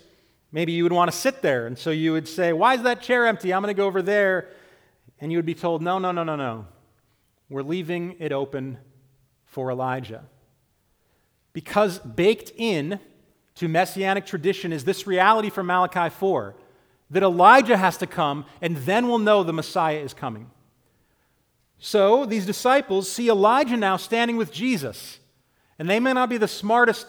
maybe 0.51 0.73
you 0.73 0.83
would 0.83 0.91
want 0.91 1.11
to 1.11 1.17
sit 1.17 1.41
there. 1.41 1.67
And 1.67 1.77
so 1.77 1.89
you 1.91 2.11
would 2.11 2.27
say, 2.27 2.53
Why 2.53 2.73
is 2.75 2.83
that 2.83 3.01
chair 3.01 3.25
empty? 3.25 3.53
I'm 3.53 3.61
going 3.61 3.73
to 3.73 3.77
go 3.77 3.87
over 3.87 4.01
there. 4.01 4.49
And 5.19 5.31
you 5.31 5.37
would 5.37 5.45
be 5.45 5.55
told, 5.55 5.81
No, 5.81 5.99
no, 5.99 6.11
no, 6.11 6.23
no, 6.23 6.35
no. 6.35 6.67
We're 7.49 7.63
leaving 7.63 8.17
it 8.19 8.31
open 8.31 8.79
for 9.45 9.71
Elijah. 9.71 10.25
Because 11.55 11.99
baked 11.99 12.51
in 12.57 12.99
to 13.55 13.69
messianic 13.69 14.25
tradition 14.25 14.73
is 14.73 14.83
this 14.83 15.07
reality 15.07 15.49
from 15.49 15.67
Malachi 15.67 16.09
4 16.09 16.53
that 17.11 17.23
Elijah 17.23 17.77
has 17.77 17.95
to 17.99 18.05
come, 18.05 18.45
and 18.61 18.75
then 18.75 19.07
we'll 19.07 19.19
know 19.19 19.41
the 19.41 19.53
Messiah 19.53 19.99
is 19.99 20.13
coming. 20.13 20.51
So 21.79 22.25
these 22.25 22.45
disciples 22.45 23.09
see 23.09 23.29
Elijah 23.29 23.77
now 23.77 23.95
standing 23.95 24.35
with 24.35 24.51
Jesus. 24.51 25.19
And 25.79 25.89
they 25.89 26.01
may 26.01 26.11
not 26.11 26.27
be 26.27 26.35
the 26.35 26.47
smartest 26.49 27.07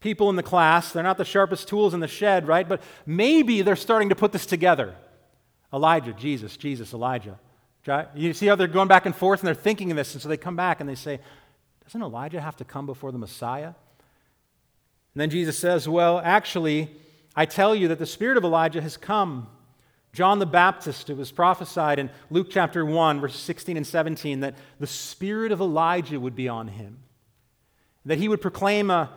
people 0.00 0.30
in 0.30 0.36
the 0.36 0.42
class, 0.42 0.92
they're 0.92 1.02
not 1.02 1.18
the 1.18 1.24
sharpest 1.26 1.68
tools 1.68 1.92
in 1.92 2.00
the 2.00 2.08
shed, 2.08 2.48
right? 2.48 2.66
But 2.66 2.82
maybe 3.04 3.60
they're 3.60 3.76
starting 3.76 4.08
to 4.08 4.14
put 4.14 4.32
this 4.32 4.46
together 4.46 4.94
Elijah, 5.70 6.14
Jesus, 6.14 6.56
Jesus, 6.56 6.94
Elijah. 6.94 7.38
You 8.14 8.32
see 8.32 8.46
how 8.46 8.54
they're 8.54 8.68
going 8.68 8.88
back 8.88 9.04
and 9.04 9.14
forth 9.14 9.40
and 9.40 9.46
they're 9.46 9.54
thinking 9.54 9.90
of 9.90 9.98
this, 9.98 10.14
and 10.14 10.22
so 10.22 10.30
they 10.30 10.38
come 10.38 10.56
back 10.56 10.80
and 10.80 10.88
they 10.88 10.94
say, 10.94 11.20
doesn't 11.88 12.02
Elijah 12.02 12.42
have 12.42 12.56
to 12.56 12.66
come 12.66 12.84
before 12.84 13.12
the 13.12 13.18
Messiah? 13.18 13.68
And 13.68 13.74
then 15.14 15.30
Jesus 15.30 15.58
says, 15.58 15.88
Well, 15.88 16.20
actually, 16.22 16.90
I 17.34 17.46
tell 17.46 17.74
you 17.74 17.88
that 17.88 17.98
the 17.98 18.04
spirit 18.04 18.36
of 18.36 18.44
Elijah 18.44 18.82
has 18.82 18.98
come. 18.98 19.48
John 20.12 20.38
the 20.38 20.44
Baptist, 20.44 21.08
it 21.08 21.16
was 21.16 21.32
prophesied 21.32 21.98
in 21.98 22.10
Luke 22.28 22.48
chapter 22.50 22.84
1, 22.84 23.20
verses 23.22 23.40
16 23.40 23.78
and 23.78 23.86
17, 23.86 24.40
that 24.40 24.56
the 24.78 24.86
spirit 24.86 25.50
of 25.50 25.62
Elijah 25.62 26.20
would 26.20 26.36
be 26.36 26.46
on 26.46 26.68
him, 26.68 26.98
that 28.04 28.18
he 28.18 28.28
would 28.28 28.42
proclaim 28.42 28.90
a, 28.90 29.08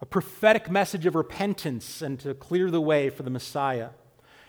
a 0.00 0.06
prophetic 0.06 0.70
message 0.70 1.04
of 1.04 1.16
repentance 1.16 2.00
and 2.00 2.20
to 2.20 2.32
clear 2.32 2.70
the 2.70 2.80
way 2.80 3.10
for 3.10 3.24
the 3.24 3.30
Messiah. 3.30 3.88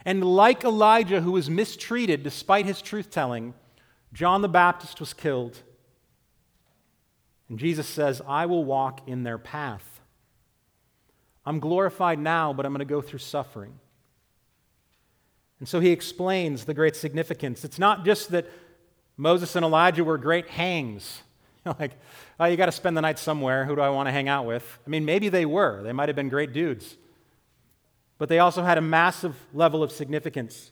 And 0.06 0.24
like 0.24 0.64
Elijah, 0.64 1.22
who 1.22 1.32
was 1.32 1.50
mistreated 1.50 2.22
despite 2.22 2.68
his 2.68 2.80
truth 2.80 3.10
telling, 3.10 3.56
John 4.14 4.44
the 4.44 4.50
Baptist 4.50 5.00
was 5.00 5.16
killed. 5.16 5.64
And 7.50 7.58
Jesus 7.58 7.88
says, 7.88 8.22
I 8.28 8.46
will 8.46 8.64
walk 8.64 9.08
in 9.08 9.24
their 9.24 9.38
path. 9.38 10.02
I'm 11.46 11.60
glorified 11.60 12.20
now, 12.20 12.54
but 12.54 12.66
I'm 12.66 12.72
going 12.72 12.80
to 12.80 12.86
go 12.86 13.02
through 13.02 13.20
suffering. 13.20 13.74
And 15.60 15.68
so 15.68 15.80
he 15.80 15.90
explains 15.90 16.66
the 16.66 16.74
great 16.74 16.96
significance. 16.96 17.66
It's 17.66 17.80
not 17.80 18.06
just 18.06 18.32
that 18.32 18.46
Moses 19.18 19.56
and 19.56 19.66
Elijah 19.66 20.04
were 20.04 20.18
great 20.18 20.48
hangs. 20.48 21.22
like, 21.80 21.94
oh, 22.40 22.46
you 22.46 22.56
got 22.56 22.68
to 22.68 22.72
spend 22.72 22.96
the 22.96 23.02
night 23.02 23.20
somewhere. 23.20 23.66
Who 23.66 23.76
do 23.76 23.82
I 23.82 23.90
want 23.90 24.08
to 24.08 24.12
hang 24.12 24.30
out 24.30 24.46
with? 24.46 24.80
I 24.86 24.90
mean, 24.90 25.04
maybe 25.04 25.28
they 25.30 25.46
were. 25.46 25.84
They 25.84 25.92
might 25.92 26.08
have 26.08 26.16
been 26.16 26.30
great 26.30 26.54
dudes. 26.54 26.98
But 28.18 28.30
they 28.30 28.40
also 28.40 28.64
had 28.64 28.78
a 28.78 28.82
massive 28.82 29.36
level 29.54 29.82
of 29.82 29.92
significance 29.92 30.72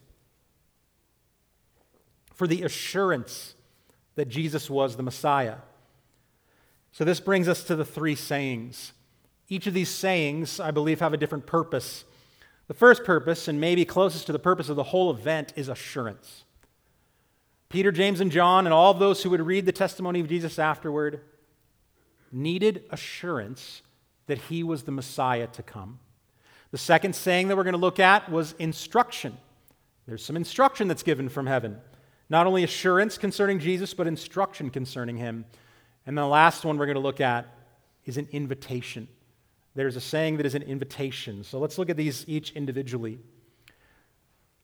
for 2.34 2.46
the 2.46 2.62
assurance 2.62 3.54
that 4.14 4.28
Jesus 4.28 4.70
was 4.70 4.96
the 4.96 5.02
Messiah. 5.02 5.56
So 6.92 7.04
this 7.04 7.20
brings 7.20 7.48
us 7.48 7.64
to 7.64 7.76
the 7.76 7.84
three 7.84 8.14
sayings. 8.14 8.92
Each 9.48 9.66
of 9.66 9.74
these 9.74 9.88
sayings, 9.88 10.60
I 10.60 10.70
believe, 10.70 11.00
have 11.00 11.14
a 11.14 11.18
different 11.18 11.46
purpose. 11.46 12.04
The 12.66 12.74
first 12.74 13.04
purpose, 13.04 13.48
and 13.48 13.60
maybe 13.60 13.84
closest 13.84 14.26
to 14.26 14.32
the 14.32 14.38
purpose 14.38 14.68
of 14.68 14.76
the 14.76 14.84
whole 14.84 15.10
event, 15.10 15.52
is 15.56 15.68
assurance. 15.68 16.44
Peter, 17.68 17.92
James, 17.92 18.20
and 18.20 18.30
John, 18.30 18.66
and 18.66 18.72
all 18.72 18.94
those 18.94 19.22
who 19.22 19.30
would 19.30 19.40
read 19.40 19.66
the 19.66 19.72
testimony 19.72 20.20
of 20.20 20.28
Jesus 20.28 20.58
afterward, 20.58 21.20
needed 22.32 22.84
assurance 22.90 23.82
that 24.26 24.38
he 24.38 24.62
was 24.62 24.82
the 24.82 24.92
Messiah 24.92 25.46
to 25.48 25.62
come. 25.62 25.98
The 26.70 26.78
second 26.78 27.14
saying 27.14 27.48
that 27.48 27.56
we're 27.56 27.64
going 27.64 27.72
to 27.72 27.78
look 27.78 28.00
at 28.00 28.30
was 28.30 28.54
instruction. 28.58 29.36
There's 30.06 30.24
some 30.24 30.36
instruction 30.36 30.88
that's 30.88 31.02
given 31.02 31.28
from 31.28 31.46
heaven. 31.46 31.78
Not 32.28 32.46
only 32.46 32.64
assurance 32.64 33.16
concerning 33.16 33.58
Jesus, 33.58 33.94
but 33.94 34.06
instruction 34.06 34.68
concerning 34.68 35.16
him. 35.16 35.46
And 36.08 36.18
the 36.18 36.26
last 36.26 36.64
one 36.64 36.76
we're 36.76 36.86
going 36.86 36.96
to 36.96 37.00
look 37.00 37.20
at 37.20 37.46
is 38.04 38.16
an 38.16 38.26
invitation 38.32 39.06
there's 39.78 39.94
a 39.94 40.00
saying 40.00 40.38
that 40.38 40.46
is 40.46 40.56
an 40.56 40.62
invitation. 40.64 41.44
So 41.44 41.60
let's 41.60 41.78
look 41.78 41.88
at 41.88 41.96
these 41.96 42.24
each 42.26 42.50
individually. 42.50 43.20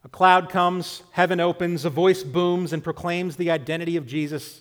A 0.02 0.08
cloud 0.08 0.50
comes, 0.50 1.04
heaven 1.12 1.38
opens, 1.38 1.84
a 1.84 1.90
voice 1.90 2.24
booms 2.24 2.72
and 2.72 2.82
proclaims 2.82 3.36
the 3.36 3.48
identity 3.52 3.96
of 3.96 4.08
Jesus 4.08 4.60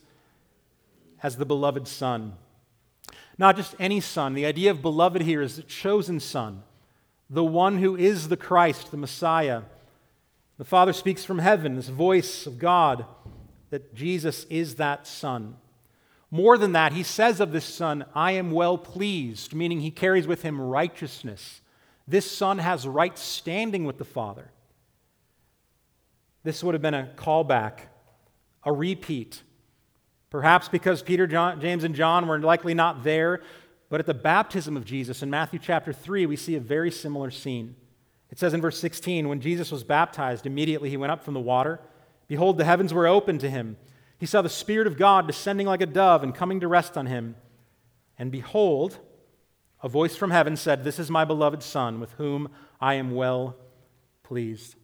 as 1.23 1.37
the 1.37 1.45
beloved 1.45 1.87
Son. 1.87 2.33
Not 3.39 3.55
just 3.55 3.73
any 3.79 3.99
Son. 3.99 4.35
The 4.35 4.45
idea 4.45 4.69
of 4.69 4.83
beloved 4.83 5.23
here 5.23 5.41
is 5.41 5.55
the 5.55 5.63
chosen 5.63 6.19
Son, 6.19 6.61
the 7.31 7.43
one 7.43 7.79
who 7.79 7.95
is 7.95 8.27
the 8.27 8.37
Christ, 8.37 8.91
the 8.91 8.97
Messiah. 8.97 9.63
The 10.59 10.65
Father 10.65 10.93
speaks 10.93 11.25
from 11.25 11.39
heaven, 11.39 11.75
this 11.75 11.89
voice 11.89 12.45
of 12.45 12.59
God, 12.59 13.07
that 13.71 13.95
Jesus 13.95 14.45
is 14.51 14.75
that 14.75 15.07
Son. 15.07 15.55
More 16.33 16.57
than 16.57 16.71
that, 16.71 16.93
he 16.93 17.03
says 17.03 17.39
of 17.39 17.51
this 17.51 17.63
son, 17.63 18.05
I 18.15 18.31
am 18.31 18.49
well 18.49 18.75
pleased, 18.75 19.53
meaning 19.53 19.81
he 19.81 19.91
carries 19.91 20.25
with 20.25 20.41
him 20.41 20.59
righteousness. 20.59 21.61
This 22.07 22.29
son 22.29 22.57
has 22.57 22.87
right 22.87 23.15
standing 23.19 23.85
with 23.85 23.99
the 23.99 24.03
Father. 24.03 24.49
This 26.41 26.63
would 26.63 26.73
have 26.73 26.81
been 26.81 26.95
a 26.95 27.11
callback, 27.15 27.81
a 28.63 28.73
repeat. 28.73 29.43
Perhaps 30.31 30.69
because 30.69 31.03
Peter, 31.03 31.27
John, 31.27 31.61
James, 31.61 31.83
and 31.83 31.93
John 31.93 32.27
were 32.27 32.39
likely 32.39 32.73
not 32.73 33.03
there, 33.03 33.43
but 33.91 33.99
at 33.99 34.07
the 34.07 34.15
baptism 34.15 34.75
of 34.75 34.85
Jesus 34.85 35.21
in 35.21 35.29
Matthew 35.29 35.59
chapter 35.59 35.93
3, 35.93 36.25
we 36.25 36.35
see 36.35 36.55
a 36.55 36.59
very 36.59 36.89
similar 36.89 37.29
scene. 37.29 37.75
It 38.31 38.39
says 38.39 38.55
in 38.55 38.61
verse 38.61 38.79
16, 38.79 39.29
when 39.29 39.39
Jesus 39.39 39.71
was 39.71 39.83
baptized, 39.83 40.47
immediately 40.47 40.89
he 40.89 40.97
went 40.97 41.11
up 41.11 41.23
from 41.23 41.35
the 41.35 41.39
water. 41.39 41.79
Behold, 42.27 42.57
the 42.57 42.65
heavens 42.65 42.91
were 42.91 43.05
opened 43.05 43.41
to 43.41 43.51
him 43.51 43.77
he 44.23 44.27
saw 44.27 44.41
the 44.41 44.47
Spirit 44.47 44.88
of 44.88 44.97
God 44.97 45.27
descending 45.27 45.67
like 45.67 45.81
a 45.81 45.86
dove 45.86 46.23
and 46.23 46.33
coming 46.33 46.62
to 46.62 46.67
rest 46.69 46.95
on 46.95 47.07
him. 47.07 47.36
And 48.17 48.31
behold, 48.31 48.97
a 49.81 49.89
voice 49.89 50.15
from 50.15 50.31
heaven 50.31 50.55
said, 50.55 50.86
This 50.86 50.97
is 50.97 51.12
my 51.12 51.25
beloved 51.25 51.62
Son, 51.62 51.99
with 51.99 52.13
whom 52.13 52.47
I 52.79 52.93
am 52.93 53.12
well 53.12 53.57
pleased. 54.23 54.75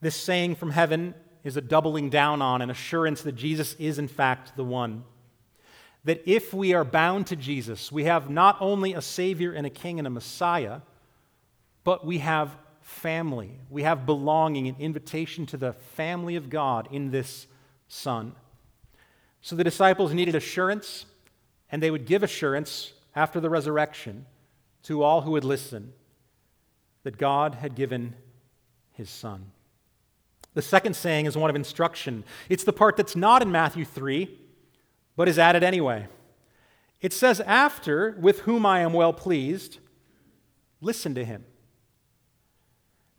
This 0.00 0.16
saying 0.16 0.54
from 0.54 0.70
heaven 0.70 1.14
is 1.44 1.58
a 1.58 1.60
doubling 1.60 2.08
down 2.08 2.40
on 2.40 2.62
an 2.62 2.70
assurance 2.70 3.20
that 3.20 3.32
Jesus 3.32 3.74
is, 3.74 3.98
in 3.98 4.08
fact, 4.08 4.56
the 4.56 4.64
one. 4.64 5.04
That 6.04 6.22
if 6.24 6.54
we 6.54 6.72
are 6.72 6.86
bound 6.86 7.26
to 7.26 7.36
Jesus, 7.36 7.92
we 7.92 8.04
have 8.04 8.30
not 8.30 8.56
only 8.60 8.94
a 8.94 9.02
Savior 9.02 9.52
and 9.52 9.66
a 9.66 9.70
King 9.70 9.98
and 9.98 10.06
a 10.06 10.10
Messiah, 10.10 10.80
but 11.84 12.06
we 12.06 12.16
have 12.16 12.56
family. 12.90 13.60
We 13.70 13.84
have 13.84 14.04
belonging, 14.04 14.68
an 14.68 14.76
invitation 14.78 15.46
to 15.46 15.56
the 15.56 15.72
family 15.72 16.36
of 16.36 16.50
God 16.50 16.88
in 16.90 17.10
this 17.10 17.46
Son. 17.88 18.34
So 19.40 19.56
the 19.56 19.64
disciples 19.64 20.12
needed 20.12 20.34
assurance, 20.34 21.06
and 21.70 21.82
they 21.82 21.90
would 21.90 22.04
give 22.04 22.22
assurance 22.22 22.92
after 23.14 23.40
the 23.40 23.48
resurrection 23.48 24.26
to 24.82 25.02
all 25.02 25.22
who 25.22 25.30
would 25.30 25.44
listen 25.44 25.92
that 27.04 27.16
God 27.16 27.54
had 27.54 27.74
given 27.74 28.14
his 28.92 29.08
Son. 29.08 29.52
The 30.54 30.62
second 30.62 30.94
saying 30.94 31.26
is 31.26 31.36
one 31.36 31.48
of 31.48 31.56
instruction. 31.56 32.24
It's 32.48 32.64
the 32.64 32.72
part 32.72 32.96
that's 32.96 33.16
not 33.16 33.40
in 33.40 33.52
Matthew 33.52 33.84
3, 33.84 34.36
but 35.16 35.28
is 35.28 35.38
added 35.38 35.62
anyway. 35.62 36.08
It 37.00 37.12
says, 37.12 37.40
After, 37.40 38.16
with 38.20 38.40
whom 38.40 38.66
I 38.66 38.80
am 38.80 38.92
well 38.92 39.12
pleased, 39.12 39.78
listen 40.80 41.14
to 41.14 41.24
him. 41.24 41.44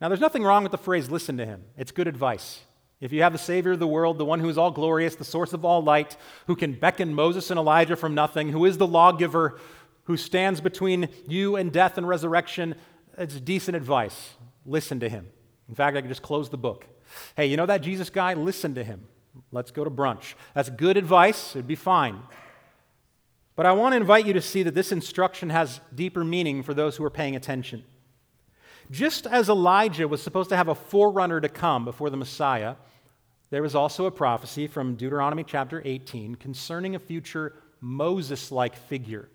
Now, 0.02 0.08
there's 0.10 0.20
nothing 0.20 0.44
wrong 0.44 0.64
with 0.64 0.72
the 0.72 0.80
phrase, 0.80 1.12
listen 1.12 1.38
to 1.38 1.46
him. 1.46 1.64
It's 1.78 1.92
good 1.92 2.08
advice. 2.08 2.62
If 3.00 3.12
you 3.12 3.22
have 3.22 3.34
the 3.34 3.40
Savior 3.40 3.74
of 3.74 3.80
the 3.80 3.88
world, 3.88 4.18
the 4.18 4.26
one 4.26 4.40
who 4.40 4.50
is 4.50 4.58
all 4.58 4.72
glorious, 4.72 5.16
the 5.16 5.24
source 5.24 5.54
of 5.54 5.64
all 5.64 5.84
light, 5.84 6.18
who 6.48 6.56
can 6.56 6.74
beckon 6.74 7.14
Moses 7.14 7.52
and 7.52 7.60
Elijah 7.60 7.96
from 7.96 8.16
nothing, 8.16 8.50
who 8.50 8.66
is 8.66 8.78
the 8.78 8.88
lawgiver, 8.88 9.60
who 10.06 10.18
stands 10.18 10.60
between 10.60 11.08
you 11.28 11.56
and 11.56 11.72
death 11.72 11.98
and 11.98 12.08
resurrection, 12.08 12.76
it's 13.18 13.40
decent 13.40 13.78
advice. 13.78 14.32
Listen 14.66 15.00
to 15.00 15.10
him. 15.10 15.28
In 15.70 15.76
fact, 15.76 15.96
I 15.96 16.02
could 16.02 16.10
just 16.10 16.22
close 16.22 16.50
the 16.50 16.58
book. 16.58 16.86
Hey, 17.36 17.46
you 17.46 17.58
know 17.58 17.66
that 17.66 17.82
Jesus 17.82 18.10
guy? 18.10 18.34
Listen 18.34 18.74
to 18.76 18.84
him. 18.84 19.08
Let's 19.52 19.72
go 19.72 19.84
to 19.84 19.92
brunch. 19.92 20.34
That's 20.54 20.70
good 20.70 20.98
advice. 20.98 21.56
It'd 21.56 21.68
be 21.68 21.76
fine. 21.76 22.22
But 23.56 23.66
I 23.66 23.72
want 23.74 23.94
to 23.94 23.98
invite 23.98 24.26
you 24.26 24.34
to 24.34 24.42
see 24.42 24.64
that 24.64 24.76
this 24.76 24.92
instruction 24.92 25.50
has 25.50 25.80
deeper 25.94 26.24
meaning 26.24 26.64
for 26.64 26.74
those 26.74 26.98
who 26.98 27.04
are 27.04 27.10
paying 27.10 27.36
attention. 27.36 27.84
Just 28.92 29.26
as 29.26 29.48
Elijah 29.48 30.08
was 30.08 30.22
supposed 30.22 30.50
to 30.50 30.58
have 30.58 30.68
a 30.68 30.76
forerunner 30.76 31.40
to 31.40 31.50
come 31.50 31.86
before 31.86 32.10
the 32.10 32.18
Messiah, 32.18 32.76
there 33.50 33.62
was 33.62 33.74
also 33.74 34.06
a 34.06 34.12
prophecy 34.12 34.68
from 34.68 34.96
Deuteronomy 34.96 35.46
chapter 35.46 35.82
18 35.84 36.36
concerning 36.36 36.94
a 36.94 37.00
future 37.00 37.54
Moses 37.80 38.52
like 38.52 38.76
figure. 38.76 39.30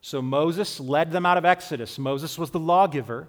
So 0.00 0.22
Moses 0.22 0.78
led 0.78 1.10
them 1.10 1.26
out 1.26 1.38
of 1.38 1.44
Exodus. 1.44 1.98
Moses 1.98 2.38
was 2.38 2.52
the 2.52 2.60
lawgiver. 2.60 3.28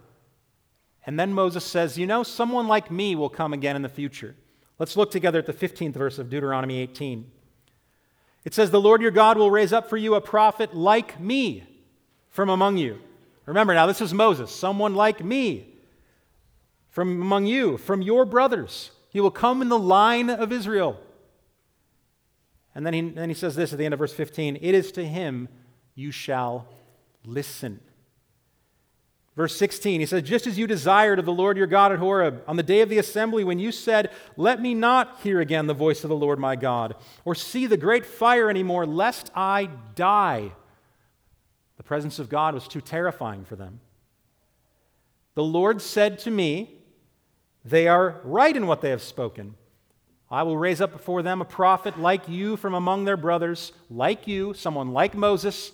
And 1.06 1.20
then 1.20 1.34
Moses 1.34 1.64
says, 1.64 1.98
You 1.98 2.06
know, 2.06 2.22
someone 2.22 2.68
like 2.68 2.92
me 2.92 3.16
will 3.16 3.30
come 3.30 3.52
again 3.52 3.76
in 3.76 3.82
the 3.82 3.90
future. 3.90 4.36
Let's 4.78 4.96
look 4.96 5.10
together 5.10 5.40
at 5.40 5.48
the 5.48 5.54
15th 5.54 5.94
verse 5.94 6.20
of 6.20 6.30
Deuteronomy 6.30 6.78
18. 6.80 7.30
It 8.46 8.54
says, 8.54 8.70
The 8.70 8.80
Lord 8.80 9.02
your 9.02 9.12
God 9.12 9.38
will 9.38 9.50
raise 9.50 9.74
up 9.74 9.90
for 9.90 9.98
you 9.98 10.14
a 10.14 10.22
prophet 10.22 10.76
like 10.76 11.20
me 11.20 11.64
from 12.30 12.50
among 12.50 12.78
you. 12.78 13.00
Remember 13.50 13.74
now, 13.74 13.88
this 13.88 14.00
is 14.00 14.14
Moses, 14.14 14.52
someone 14.52 14.94
like 14.94 15.26
me 15.26 15.74
from 16.92 17.20
among 17.20 17.48
you, 17.48 17.78
from 17.78 18.04
your 18.04 18.24
brothers. 18.24 18.92
He 19.10 19.20
will 19.20 19.32
come 19.32 19.64
in 19.64 19.70
the 19.70 19.80
line 19.80 20.30
of 20.30 20.52
Israel. 20.52 21.00
And 22.76 22.86
then 22.86 22.94
he, 22.94 23.02
then 23.02 23.28
he 23.28 23.34
says 23.34 23.56
this 23.56 23.74
at 23.74 23.80
the 23.80 23.86
end 23.86 23.96
of 23.96 23.98
verse 23.98 24.14
15 24.14 24.58
It 24.62 24.76
is 24.76 24.92
to 24.92 25.04
him 25.04 25.50
you 25.96 26.12
shall 26.12 26.68
listen. 27.26 27.80
Verse 29.36 29.56
16, 29.56 30.00
he 30.00 30.06
says, 30.06 30.22
Just 30.22 30.46
as 30.46 30.60
you 30.60 30.68
desired 30.68 31.18
of 31.18 31.26
the 31.26 31.34
Lord 31.34 31.58
your 31.58 31.66
God 31.66 31.92
at 31.92 31.98
Horeb 31.98 32.44
on 32.48 32.56
the 32.56 32.62
day 32.62 32.82
of 32.82 32.90
the 32.90 33.00
assembly, 33.00 33.44
when 33.44 33.58
you 33.58 33.72
said, 33.72 34.12
Let 34.38 34.62
me 34.62 34.76
not 34.76 35.22
hear 35.24 35.40
again 35.40 35.66
the 35.66 35.74
voice 35.74 36.04
of 36.04 36.10
the 36.10 36.16
Lord 36.16 36.38
my 36.38 36.56
God, 36.56 36.94
or 37.26 37.34
see 37.34 37.66
the 37.66 37.78
great 37.78 38.06
fire 38.06 38.48
anymore, 38.48 38.86
lest 38.86 39.32
I 39.34 39.70
die. 39.96 40.52
The 41.80 41.84
presence 41.84 42.20
of 42.20 42.28
God 42.28 42.54
was 42.54 42.68
too 42.68 42.82
terrifying 42.82 43.46
for 43.46 43.56
them. 43.56 43.80
The 45.34 45.44
Lord 45.44 45.82
said 45.82 46.20
to 46.20 46.30
me, 46.30 46.76
They 47.64 47.88
are 47.88 48.20
right 48.26 48.54
in 48.56 48.68
what 48.68 48.82
they 48.82 48.90
have 48.90 49.02
spoken. 49.02 49.56
I 50.30 50.44
will 50.44 50.58
raise 50.58 50.82
up 50.82 50.92
before 50.92 51.24
them 51.24 51.40
a 51.40 51.46
prophet 51.46 51.98
like 51.98 52.28
you 52.28 52.58
from 52.58 52.74
among 52.74 53.06
their 53.06 53.16
brothers, 53.16 53.72
like 53.90 54.28
you, 54.28 54.54
someone 54.54 54.92
like 54.92 55.16
Moses. 55.16 55.72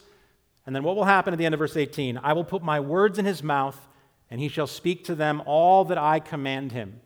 And 0.68 0.76
then 0.76 0.84
what 0.84 0.96
will 0.96 1.06
happen 1.06 1.34
at 1.34 1.40
the 1.40 1.46
end 1.46 1.56
of 1.56 1.60
verse 1.60 1.76
18? 1.76 2.20
I 2.22 2.34
will 2.34 2.44
put 2.44 2.62
my 2.62 2.80
words 2.80 3.18
in 3.18 3.26
his 3.26 3.42
mouth, 3.42 3.88
and 4.30 4.40
he 4.40 4.48
shall 4.48 4.68
speak 4.68 5.06
to 5.06 5.16
them 5.16 5.42
all 5.48 5.86
that 5.86 5.98
I 5.98 6.20
command 6.20 6.72
him. 6.72 7.02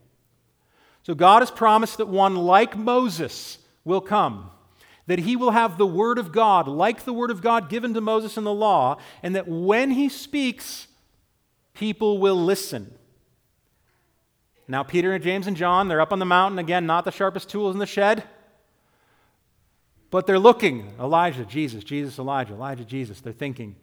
So 1.03 1.15
God 1.15 1.41
has 1.41 1.51
promised 1.51 1.99
that 1.99 2.09
one 2.09 2.35
like 2.35 2.77
Moses 2.77 3.59
will 3.85 4.01
come, 4.01 4.51
that 5.09 5.17
he 5.17 5.35
will 5.35 5.49
have 5.49 5.79
the 5.79 5.87
word 5.87 6.19
of 6.19 6.31
God, 6.31 6.67
like 6.67 7.03
the 7.03 7.13
word 7.13 7.31
of 7.31 7.41
God 7.41 7.67
given 7.67 7.95
to 7.95 7.99
Moses 7.99 8.37
in 8.37 8.43
the 8.43 8.53
law, 8.53 8.99
and 9.23 9.35
that 9.35 9.47
when 9.47 9.89
he 9.89 10.07
speaks, 10.07 10.85
people 11.73 12.19
will 12.19 12.35
listen. 12.35 12.93
Now, 14.67 14.83
Peter 14.83 15.11
and 15.15 15.23
James 15.23 15.47
and 15.47 15.57
John, 15.57 15.87
they're 15.87 15.99
up 15.99 16.13
on 16.13 16.19
the 16.19 16.27
mountain, 16.27 16.59
again, 16.59 16.85
not 16.85 17.05
the 17.05 17.11
sharpest 17.11 17.49
tools 17.49 17.73
in 17.73 17.79
the 17.79 17.87
shed, 17.87 18.23
but 20.11 20.27
they're 20.27 20.37
looking 20.37 20.93
Elijah, 20.99 21.43
Jesus, 21.43 21.83
Jesus, 21.83 22.19
Elijah, 22.19 22.53
Elijah, 22.53 22.85
Jesus. 22.85 23.19
They're 23.19 23.33
thinking 23.33 23.77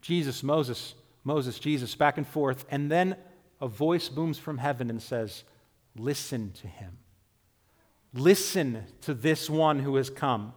Jesus, 0.00 0.42
Moses, 0.42 0.96
Moses, 1.22 1.60
Jesus, 1.60 1.94
back 1.94 2.18
and 2.18 2.26
forth. 2.26 2.64
And 2.72 2.90
then 2.90 3.14
a 3.60 3.68
voice 3.68 4.08
booms 4.08 4.36
from 4.36 4.58
heaven 4.58 4.90
and 4.90 5.00
says, 5.00 5.44
Listen 5.94 6.50
to 6.60 6.66
him. 6.66 6.98
Listen 8.12 8.82
to 9.02 9.14
this 9.14 9.48
one 9.48 9.78
who 9.78 9.94
has 9.94 10.10
come. 10.10 10.54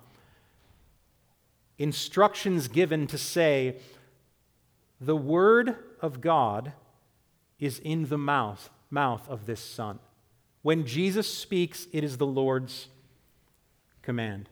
Instructions 1.78 2.68
given 2.68 3.08
to 3.08 3.18
say, 3.18 3.78
The 5.00 5.16
word 5.16 5.76
of 6.02 6.22
God 6.22 6.74
is 7.60 7.80
in 7.80 8.08
the 8.08 8.18
mouth 8.18 8.70
mouth 8.90 9.28
of 9.30 9.46
this 9.46 9.60
Son. 9.60 10.00
When 10.62 10.86
Jesus 10.86 11.32
speaks, 11.32 11.88
it 11.92 12.04
is 12.04 12.18
the 12.18 12.26
Lord's 12.26 12.88
command. 14.02 14.50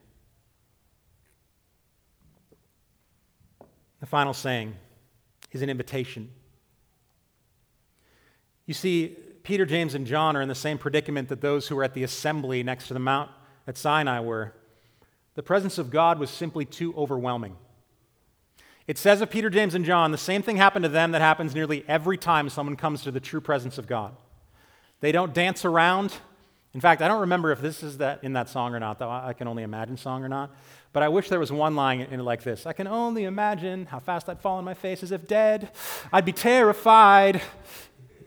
The 4.00 4.06
final 4.06 4.34
saying 4.34 4.74
is 5.50 5.62
an 5.62 5.70
invitation. 5.70 6.30
You 8.66 8.74
see, 8.74 9.16
Peter, 9.42 9.66
James, 9.66 9.94
and 9.94 10.06
John 10.06 10.36
are 10.36 10.42
in 10.42 10.48
the 10.48 10.54
same 10.54 10.78
predicament 10.78 11.28
that 11.28 11.40
those 11.40 11.68
who 11.68 11.76
were 11.76 11.84
at 11.84 11.94
the 11.94 12.02
assembly 12.02 12.62
next 12.62 12.88
to 12.88 12.94
the 12.94 13.00
mount 13.00 13.30
at 13.66 13.76
Sinai 13.76 14.20
were. 14.20 14.54
The 15.34 15.42
presence 15.42 15.78
of 15.78 15.90
God 15.90 16.18
was 16.18 16.30
simply 16.30 16.64
too 16.64 16.94
overwhelming. 16.96 17.56
It 18.86 18.98
says 18.98 19.20
of 19.20 19.30
Peter, 19.30 19.48
James, 19.48 19.74
and 19.74 19.84
John, 19.84 20.12
the 20.12 20.18
same 20.18 20.42
thing 20.42 20.56
happened 20.56 20.82
to 20.82 20.88
them 20.88 21.12
that 21.12 21.22
happens 21.22 21.54
nearly 21.54 21.84
every 21.88 22.18
time 22.18 22.48
someone 22.48 22.76
comes 22.76 23.02
to 23.02 23.10
the 23.10 23.20
true 23.20 23.40
presence 23.40 23.78
of 23.78 23.86
God. 23.86 24.14
They 25.00 25.10
don't 25.10 25.32
dance 25.32 25.64
around. 25.64 26.12
In 26.74 26.80
fact, 26.80 27.00
I 27.00 27.08
don't 27.08 27.20
remember 27.20 27.50
if 27.50 27.60
this 27.60 27.82
is 27.82 27.98
that 27.98 28.22
in 28.22 28.34
that 28.34 28.48
song 28.48 28.74
or 28.74 28.80
not, 28.80 28.98
though 28.98 29.10
I 29.10 29.32
can 29.32 29.48
only 29.48 29.62
imagine 29.62 29.96
song 29.96 30.22
or 30.22 30.28
not. 30.28 30.54
But 30.92 31.02
I 31.02 31.08
wish 31.08 31.28
there 31.28 31.40
was 31.40 31.50
one 31.50 31.74
line 31.74 32.00
in 32.00 32.20
it 32.20 32.22
like 32.22 32.42
this 32.42 32.66
I 32.66 32.72
can 32.72 32.86
only 32.86 33.24
imagine 33.24 33.86
how 33.86 33.98
fast 33.98 34.28
I'd 34.28 34.40
fall 34.40 34.58
on 34.58 34.64
my 34.64 34.74
face 34.74 35.02
as 35.02 35.12
if 35.12 35.26
dead. 35.26 35.70
I'd 36.12 36.24
be 36.24 36.32
terrified. 36.32 37.40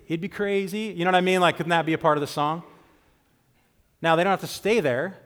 It'd 0.08 0.22
be 0.22 0.30
crazy. 0.30 0.94
You 0.96 1.04
know 1.04 1.12
what 1.12 1.18
I 1.18 1.22
mean? 1.22 1.42
Like, 1.42 1.58
couldn't 1.58 1.70
that 1.72 1.86
be 1.86 1.94
a 1.94 1.98
part 1.98 2.18
of 2.18 2.22
the 2.22 2.28
song? 2.28 2.64
Now, 4.02 4.16
they 4.16 4.24
don't 4.24 4.32
have 4.32 4.42
to 4.42 4.48
stay 4.48 4.80
there, 4.80 5.18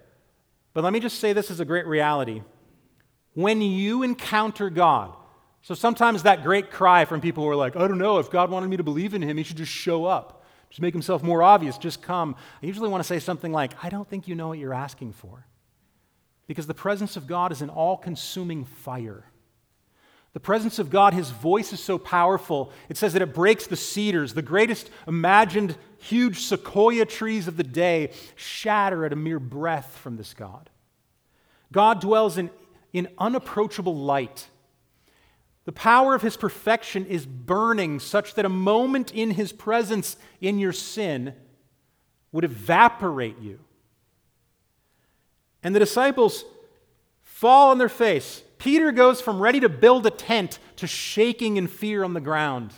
but 0.74 0.84
let 0.84 0.94
me 0.94 1.00
just 1.00 1.20
say 1.20 1.34
this 1.34 1.52
is 1.52 1.60
a 1.60 1.66
great 1.66 1.86
reality. 1.86 2.42
When 3.34 3.62
you 3.62 4.04
encounter 4.04 4.70
God, 4.70 5.14
so 5.62 5.76
sometimes 5.76 6.24
that 6.24 6.44
great 6.44 6.72
cry 6.72 7.06
from 7.06 7.22
people 7.22 7.44
who 7.44 7.50
are 7.50 7.56
like, 7.56 7.76
I 7.76 7.88
don't 7.88 7.98
know, 7.98 8.18
if 8.18 8.32
God 8.32 8.50
wanted 8.50 8.70
me 8.70 8.78
to 8.78 8.84
believe 8.84 9.14
in 9.14 9.22
him, 9.22 9.38
he 9.38 9.44
should 9.44 9.58
just 9.58 9.72
show 9.72 10.06
up. 10.06 10.44
Just 10.70 10.82
make 10.82 10.94
himself 10.94 11.22
more 11.22 11.44
obvious, 11.44 11.78
just 11.78 12.02
come. 12.02 12.36
I 12.64 12.66
usually 12.66 12.90
want 12.90 13.04
to 13.04 13.08
say 13.08 13.20
something 13.20 13.52
like, 13.52 13.74
I 13.84 13.90
don't 13.90 14.10
think 14.10 14.28
you 14.28 14.36
know 14.36 14.48
what 14.48 14.58
you're 14.58 14.74
asking 14.74 15.14
for. 15.14 15.46
Because 16.48 16.66
the 16.66 16.74
presence 16.74 17.18
of 17.18 17.28
God 17.28 17.52
is 17.52 17.62
an 17.62 17.70
all 17.70 17.98
consuming 17.98 18.66
fire. 18.66 19.26
The 20.34 20.40
presence 20.40 20.80
of 20.80 20.90
God, 20.90 21.14
his 21.14 21.30
voice 21.30 21.74
is 21.74 21.84
so 21.84 21.98
powerful. 21.98 22.72
It 22.88 22.96
says 22.96 23.14
that 23.14 23.22
it 23.22 23.34
breaks 23.34 23.68
the 23.68 23.76
cedars, 23.76 24.34
the 24.34 24.42
greatest 24.42 24.90
imagined 25.06 25.76
huge 25.98 26.40
sequoia 26.40 27.06
trees 27.06 27.48
of 27.48 27.58
the 27.58 27.64
day 27.64 28.12
shatter 28.36 29.06
at 29.06 29.14
a 29.14 29.18
mere 29.18 29.40
breath 29.40 29.98
from 29.98 30.16
this 30.18 30.34
God. 30.34 30.70
God 31.72 32.00
dwells 32.00 32.38
in, 32.38 32.50
in 32.94 33.10
unapproachable 33.18 33.96
light. 33.96 34.48
The 35.66 35.72
power 35.72 36.16
of 36.16 36.22
his 36.22 36.38
perfection 36.38 37.06
is 37.06 37.26
burning 37.26 38.00
such 38.00 38.34
that 38.36 38.46
a 38.46 38.50
moment 38.50 39.12
in 39.12 39.32
his 39.32 39.52
presence 39.52 40.16
in 40.40 40.60
your 40.60 40.74
sin 40.74 41.34
would 42.32 42.46
evaporate 42.46 43.40
you. 43.40 43.60
And 45.62 45.76
the 45.76 45.80
disciples 45.80 46.46
fall 47.22 47.72
on 47.72 47.78
their 47.78 47.90
face. 47.90 48.44
Peter 48.62 48.92
goes 48.92 49.20
from 49.20 49.40
ready 49.40 49.60
to 49.60 49.70
build 49.70 50.06
a 50.06 50.12
tent 50.12 50.60
to 50.76 50.86
shaking 50.86 51.58
in 51.58 51.66
fear 51.66 52.04
on 52.04 52.14
the 52.14 52.22
ground. 52.22 52.72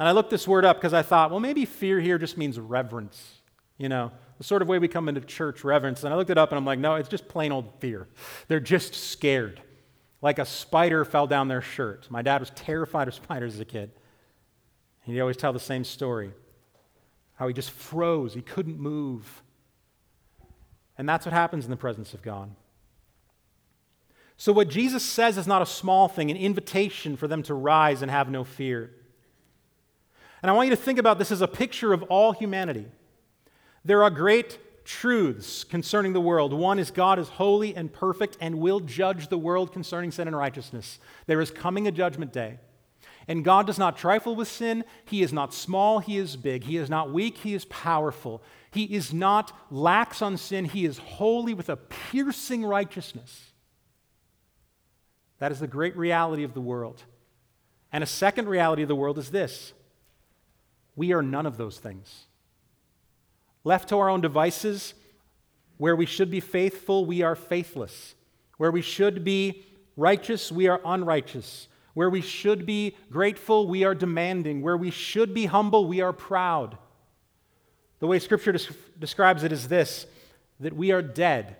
And 0.00 0.08
I 0.08 0.10
looked 0.10 0.30
this 0.30 0.48
word 0.48 0.64
up 0.64 0.78
because 0.78 0.92
I 0.92 1.02
thought, 1.02 1.30
well, 1.30 1.38
maybe 1.38 1.64
fear 1.64 2.00
here 2.00 2.18
just 2.18 2.36
means 2.36 2.58
reverence, 2.58 3.40
you 3.78 3.88
know, 3.88 4.10
the 4.38 4.44
sort 4.44 4.60
of 4.60 4.66
way 4.66 4.80
we 4.80 4.88
come 4.88 5.08
into 5.08 5.20
church, 5.20 5.62
reverence. 5.62 6.02
And 6.02 6.12
I 6.12 6.16
looked 6.16 6.30
it 6.30 6.38
up 6.38 6.50
and 6.50 6.58
I'm 6.58 6.64
like, 6.64 6.80
no, 6.80 6.96
it's 6.96 7.08
just 7.08 7.28
plain 7.28 7.52
old 7.52 7.72
fear. 7.78 8.08
They're 8.48 8.58
just 8.58 8.96
scared 8.96 9.62
like 10.20 10.40
a 10.40 10.44
spider 10.44 11.04
fell 11.04 11.28
down 11.28 11.46
their 11.46 11.62
shirt. 11.62 12.10
My 12.10 12.22
dad 12.22 12.40
was 12.40 12.50
terrified 12.50 13.06
of 13.06 13.14
spiders 13.14 13.54
as 13.54 13.60
a 13.60 13.64
kid. 13.64 13.92
He'd 15.02 15.20
always 15.20 15.36
tell 15.36 15.52
the 15.52 15.60
same 15.60 15.84
story 15.84 16.32
how 17.34 17.46
he 17.46 17.54
just 17.54 17.70
froze, 17.70 18.34
he 18.34 18.42
couldn't 18.42 18.80
move. 18.80 19.44
And 20.98 21.08
that's 21.08 21.26
what 21.26 21.32
happens 21.32 21.64
in 21.64 21.70
the 21.70 21.76
presence 21.76 22.12
of 22.12 22.22
God. 22.22 22.52
So, 24.42 24.52
what 24.52 24.66
Jesus 24.66 25.04
says 25.04 25.38
is 25.38 25.46
not 25.46 25.62
a 25.62 25.66
small 25.66 26.08
thing, 26.08 26.28
an 26.28 26.36
invitation 26.36 27.16
for 27.16 27.28
them 27.28 27.44
to 27.44 27.54
rise 27.54 28.02
and 28.02 28.10
have 28.10 28.28
no 28.28 28.42
fear. 28.42 28.90
And 30.42 30.50
I 30.50 30.52
want 30.52 30.68
you 30.68 30.74
to 30.74 30.82
think 30.82 30.98
about 30.98 31.20
this 31.20 31.30
as 31.30 31.42
a 31.42 31.46
picture 31.46 31.92
of 31.92 32.02
all 32.02 32.32
humanity. 32.32 32.86
There 33.84 34.02
are 34.02 34.10
great 34.10 34.84
truths 34.84 35.62
concerning 35.62 36.12
the 36.12 36.20
world. 36.20 36.52
One 36.52 36.80
is 36.80 36.90
God 36.90 37.20
is 37.20 37.28
holy 37.28 37.76
and 37.76 37.92
perfect 37.92 38.36
and 38.40 38.58
will 38.58 38.80
judge 38.80 39.28
the 39.28 39.38
world 39.38 39.72
concerning 39.72 40.10
sin 40.10 40.26
and 40.26 40.36
righteousness. 40.36 40.98
There 41.28 41.40
is 41.40 41.52
coming 41.52 41.86
a 41.86 41.92
judgment 41.92 42.32
day. 42.32 42.58
And 43.28 43.44
God 43.44 43.68
does 43.68 43.78
not 43.78 43.96
trifle 43.96 44.34
with 44.34 44.48
sin. 44.48 44.82
He 45.04 45.22
is 45.22 45.32
not 45.32 45.54
small, 45.54 46.00
He 46.00 46.18
is 46.18 46.36
big. 46.36 46.64
He 46.64 46.78
is 46.78 46.90
not 46.90 47.12
weak, 47.12 47.38
He 47.38 47.54
is 47.54 47.64
powerful. 47.66 48.42
He 48.72 48.92
is 48.92 49.14
not 49.14 49.56
lax 49.70 50.20
on 50.20 50.36
sin, 50.36 50.64
He 50.64 50.84
is 50.84 50.98
holy 50.98 51.54
with 51.54 51.68
a 51.68 51.76
piercing 51.76 52.64
righteousness. 52.64 53.51
That 55.42 55.50
is 55.50 55.58
the 55.58 55.66
great 55.66 55.96
reality 55.96 56.44
of 56.44 56.54
the 56.54 56.60
world. 56.60 57.02
And 57.92 58.04
a 58.04 58.06
second 58.06 58.48
reality 58.48 58.82
of 58.82 58.88
the 58.88 58.94
world 58.94 59.18
is 59.18 59.32
this 59.32 59.72
we 60.94 61.12
are 61.12 61.20
none 61.20 61.46
of 61.46 61.56
those 61.56 61.80
things. 61.80 62.26
Left 63.64 63.88
to 63.88 63.98
our 63.98 64.08
own 64.08 64.20
devices, 64.20 64.94
where 65.78 65.96
we 65.96 66.06
should 66.06 66.30
be 66.30 66.38
faithful, 66.38 67.06
we 67.06 67.22
are 67.22 67.34
faithless. 67.34 68.14
Where 68.58 68.70
we 68.70 68.82
should 68.82 69.24
be 69.24 69.64
righteous, 69.96 70.52
we 70.52 70.68
are 70.68 70.80
unrighteous. 70.84 71.66
Where 71.94 72.08
we 72.08 72.20
should 72.20 72.64
be 72.64 72.96
grateful, 73.10 73.66
we 73.66 73.82
are 73.82 73.96
demanding. 73.96 74.62
Where 74.62 74.76
we 74.76 74.92
should 74.92 75.34
be 75.34 75.46
humble, 75.46 75.88
we 75.88 76.00
are 76.00 76.12
proud. 76.12 76.78
The 77.98 78.06
way 78.06 78.20
Scripture 78.20 78.52
des- 78.52 78.72
describes 78.96 79.42
it 79.42 79.50
is 79.50 79.66
this 79.66 80.06
that 80.60 80.76
we 80.76 80.92
are 80.92 81.02
dead 81.02 81.56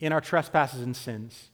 in 0.00 0.12
our 0.12 0.20
trespasses 0.20 0.80
and 0.80 0.96
sins. 0.96 1.51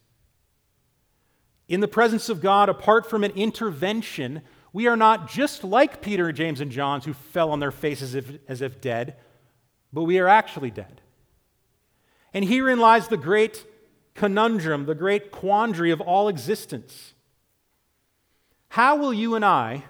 In 1.68 1.80
the 1.80 1.88
presence 1.88 2.28
of 2.28 2.40
God, 2.40 2.68
apart 2.68 3.08
from 3.08 3.24
an 3.24 3.32
intervention, 3.32 4.42
we 4.72 4.86
are 4.86 4.96
not 4.96 5.30
just 5.30 5.62
like 5.62 6.00
Peter, 6.00 6.32
James, 6.32 6.60
and 6.60 6.70
John 6.70 7.00
who 7.02 7.12
fell 7.12 7.50
on 7.50 7.60
their 7.60 7.70
faces 7.70 8.14
as 8.14 8.24
if, 8.26 8.38
as 8.48 8.62
if 8.62 8.80
dead 8.80 9.16
but 9.92 10.04
we 10.04 10.18
are 10.18 10.28
actually 10.28 10.70
dead. 10.70 11.00
And 12.34 12.44
herein 12.44 12.78
lies 12.78 13.08
the 13.08 13.16
great 13.16 13.64
conundrum, 14.14 14.86
the 14.86 14.94
great 14.94 15.30
quandary 15.30 15.90
of 15.90 16.00
all 16.00 16.28
existence. 16.28 17.14
How 18.70 18.96
will 18.96 19.14
you 19.14 19.34
and 19.34 19.44
I, 19.44 19.84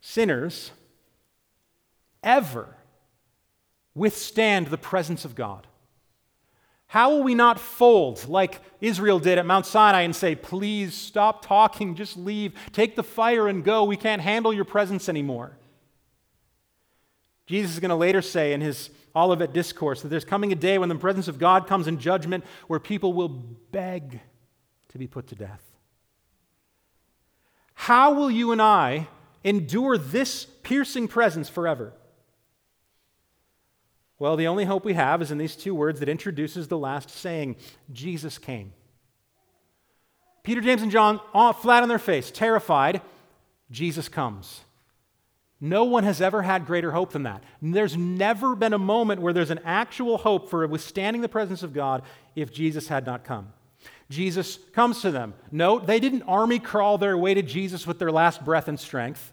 sinners, 0.00 0.72
ever 2.22 2.76
withstand 3.94 4.68
the 4.68 4.78
presence 4.78 5.24
of 5.24 5.34
God? 5.34 5.66
How 6.90 7.10
will 7.10 7.22
we 7.22 7.36
not 7.36 7.60
fold 7.60 8.28
like 8.28 8.60
Israel 8.80 9.20
did 9.20 9.38
at 9.38 9.46
Mount 9.46 9.64
Sinai 9.64 10.00
and 10.00 10.14
say, 10.14 10.34
Please 10.34 10.92
stop 10.92 11.46
talking, 11.46 11.94
just 11.94 12.16
leave, 12.16 12.52
take 12.72 12.96
the 12.96 13.04
fire 13.04 13.46
and 13.46 13.62
go. 13.62 13.84
We 13.84 13.96
can't 13.96 14.20
handle 14.20 14.52
your 14.52 14.64
presence 14.64 15.08
anymore. 15.08 15.56
Jesus 17.46 17.74
is 17.74 17.78
going 17.78 17.90
to 17.90 17.94
later 17.94 18.20
say 18.20 18.52
in 18.52 18.60
his 18.60 18.90
Olivet 19.14 19.52
Discourse 19.52 20.02
that 20.02 20.08
there's 20.08 20.24
coming 20.24 20.50
a 20.50 20.56
day 20.56 20.78
when 20.78 20.88
the 20.88 20.96
presence 20.96 21.28
of 21.28 21.38
God 21.38 21.68
comes 21.68 21.86
in 21.86 22.00
judgment 22.00 22.42
where 22.66 22.80
people 22.80 23.12
will 23.12 23.28
beg 23.28 24.18
to 24.88 24.98
be 24.98 25.06
put 25.06 25.28
to 25.28 25.36
death. 25.36 25.62
How 27.74 28.14
will 28.14 28.32
you 28.32 28.50
and 28.50 28.60
I 28.60 29.06
endure 29.44 29.96
this 29.96 30.44
piercing 30.44 31.06
presence 31.06 31.48
forever? 31.48 31.92
Well, 34.20 34.36
the 34.36 34.46
only 34.48 34.66
hope 34.66 34.84
we 34.84 34.92
have 34.92 35.22
is 35.22 35.30
in 35.30 35.38
these 35.38 35.56
two 35.56 35.74
words 35.74 35.98
that 35.98 36.08
introduces 36.08 36.68
the 36.68 36.78
last 36.78 37.08
saying 37.08 37.56
Jesus 37.90 38.36
came. 38.36 38.74
Peter, 40.42 40.60
James, 40.60 40.82
and 40.82 40.92
John, 40.92 41.20
flat 41.32 41.82
on 41.82 41.88
their 41.88 41.98
face, 41.98 42.30
terrified, 42.30 43.00
Jesus 43.70 44.10
comes. 44.10 44.60
No 45.58 45.84
one 45.84 46.04
has 46.04 46.20
ever 46.20 46.42
had 46.42 46.66
greater 46.66 46.92
hope 46.92 47.12
than 47.12 47.22
that. 47.22 47.42
There's 47.62 47.96
never 47.96 48.54
been 48.54 48.74
a 48.74 48.78
moment 48.78 49.22
where 49.22 49.32
there's 49.32 49.50
an 49.50 49.60
actual 49.64 50.18
hope 50.18 50.50
for 50.50 50.66
withstanding 50.66 51.22
the 51.22 51.28
presence 51.28 51.62
of 51.62 51.72
God 51.72 52.02
if 52.36 52.52
Jesus 52.52 52.88
had 52.88 53.06
not 53.06 53.24
come. 53.24 53.52
Jesus 54.10 54.58
comes 54.74 55.00
to 55.00 55.10
them. 55.10 55.32
Note, 55.50 55.86
they 55.86 55.98
didn't 55.98 56.22
army 56.22 56.58
crawl 56.58 56.98
their 56.98 57.16
way 57.16 57.32
to 57.32 57.42
Jesus 57.42 57.86
with 57.86 57.98
their 57.98 58.12
last 58.12 58.44
breath 58.44 58.68
and 58.68 58.78
strength. 58.78 59.32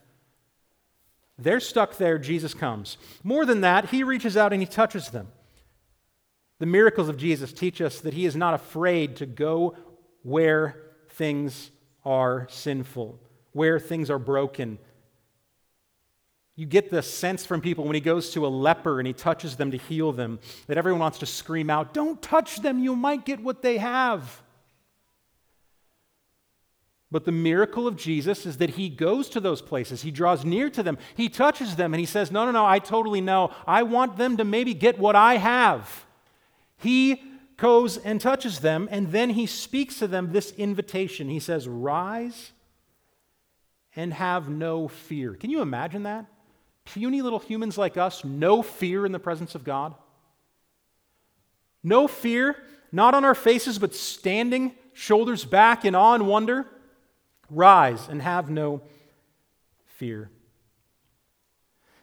They're 1.39 1.60
stuck 1.60 1.97
there, 1.97 2.17
Jesus 2.17 2.54
comes. 2.54 2.97
More 3.23 3.45
than 3.45 3.62
that, 3.62 3.89
he 3.89 4.04
reaches 4.04 4.36
out 4.36 4.54
and 4.54 4.62
he 4.62 4.67
touches 4.67 5.10
them. 5.10 5.28
The 6.60 6.65
miracles 6.65 7.10
of 7.10 7.17
Jesus 7.17 7.54
teach 7.54 7.82
us 7.82 8.00
that 8.02 8.15
he 8.15 8.26
is 8.26 8.36
not 8.36 8.56
afraid 8.56 9.17
to 9.17 9.26
go 9.28 9.76
where 10.23 10.82
things 11.10 11.69
are 12.04 12.47
sinful, 12.50 13.19
where 13.52 13.80
things 13.80 14.10
are 14.10 14.17
broken. 14.17 14.80
You 16.56 16.65
get 16.65 16.89
the 16.89 17.04
sense 17.04 17.45
from 17.45 17.62
people 17.62 17.86
when 17.86 17.93
he 17.93 18.02
goes 18.02 18.32
to 18.32 18.47
a 18.47 18.50
leper 18.50 19.00
and 19.00 19.06
he 19.06 19.13
touches 19.13 19.58
them 19.58 19.69
to 19.69 19.78
heal 19.78 20.12
them 20.12 20.39
that 20.65 20.78
everyone 20.78 21.02
wants 21.02 21.19
to 21.19 21.28
scream 21.28 21.69
out, 21.69 21.93
Don't 21.93 22.19
touch 22.19 22.62
them, 22.63 22.80
you 22.80 22.95
might 22.95 23.26
get 23.26 23.39
what 23.39 23.62
they 23.62 23.78
have. 23.78 24.41
But 27.09 27.23
the 27.23 27.31
miracle 27.31 27.87
of 27.87 27.95
Jesus 27.95 28.45
is 28.45 28.57
that 28.57 28.71
he 28.71 28.89
goes 28.89 29.29
to 29.29 29.39
those 29.39 29.61
places. 29.61 30.01
He 30.01 30.11
draws 30.11 30.43
near 30.43 30.69
to 30.69 30.83
them. 30.83 30.97
He 31.15 31.29
touches 31.29 31.77
them 31.77 31.93
and 31.93 31.99
he 31.99 32.05
says, 32.05 32.31
No, 32.31 32.45
no, 32.45 32.51
no, 32.51 32.65
I 32.65 32.79
totally 32.79 33.21
know. 33.21 33.51
I 33.65 33.83
want 33.83 34.17
them 34.17 34.37
to 34.37 34.43
maybe 34.43 34.73
get 34.73 34.99
what 34.99 35.15
I 35.15 35.37
have. 35.37 36.05
He 36.77 37.23
goes 37.55 37.97
and 37.97 38.21
touches 38.21 38.59
them, 38.59 38.87
and 38.91 39.11
then 39.11 39.31
he 39.31 39.45
speaks 39.47 39.99
to 39.99 40.07
them 40.07 40.31
this 40.31 40.51
invitation. 40.51 41.29
He 41.29 41.39
says, 41.39 41.67
Rise 41.67 42.51
and 43.95 44.13
have 44.13 44.47
no 44.47 44.87
fear. 44.87 45.33
Can 45.33 45.49
you 45.49 45.61
imagine 45.61 46.03
that? 46.03 46.25
Puny 46.85 47.21
little 47.21 47.39
humans 47.39 47.77
like 47.77 47.97
us, 47.97 48.23
no 48.23 48.61
fear 48.61 49.05
in 49.05 49.11
the 49.11 49.19
presence 49.19 49.55
of 49.55 49.63
God. 49.63 49.95
No 51.83 52.07
fear, 52.07 52.57
not 52.91 53.13
on 53.15 53.25
our 53.25 53.35
faces, 53.35 53.79
but 53.79 53.95
standing, 53.95 54.73
shoulders 54.93 55.43
back 55.45 55.83
in 55.83 55.95
awe 55.95 56.13
and 56.13 56.27
wonder. 56.27 56.67
Rise 57.49 58.07
and 58.07 58.21
have 58.21 58.49
no 58.49 58.81
fear. 59.86 60.29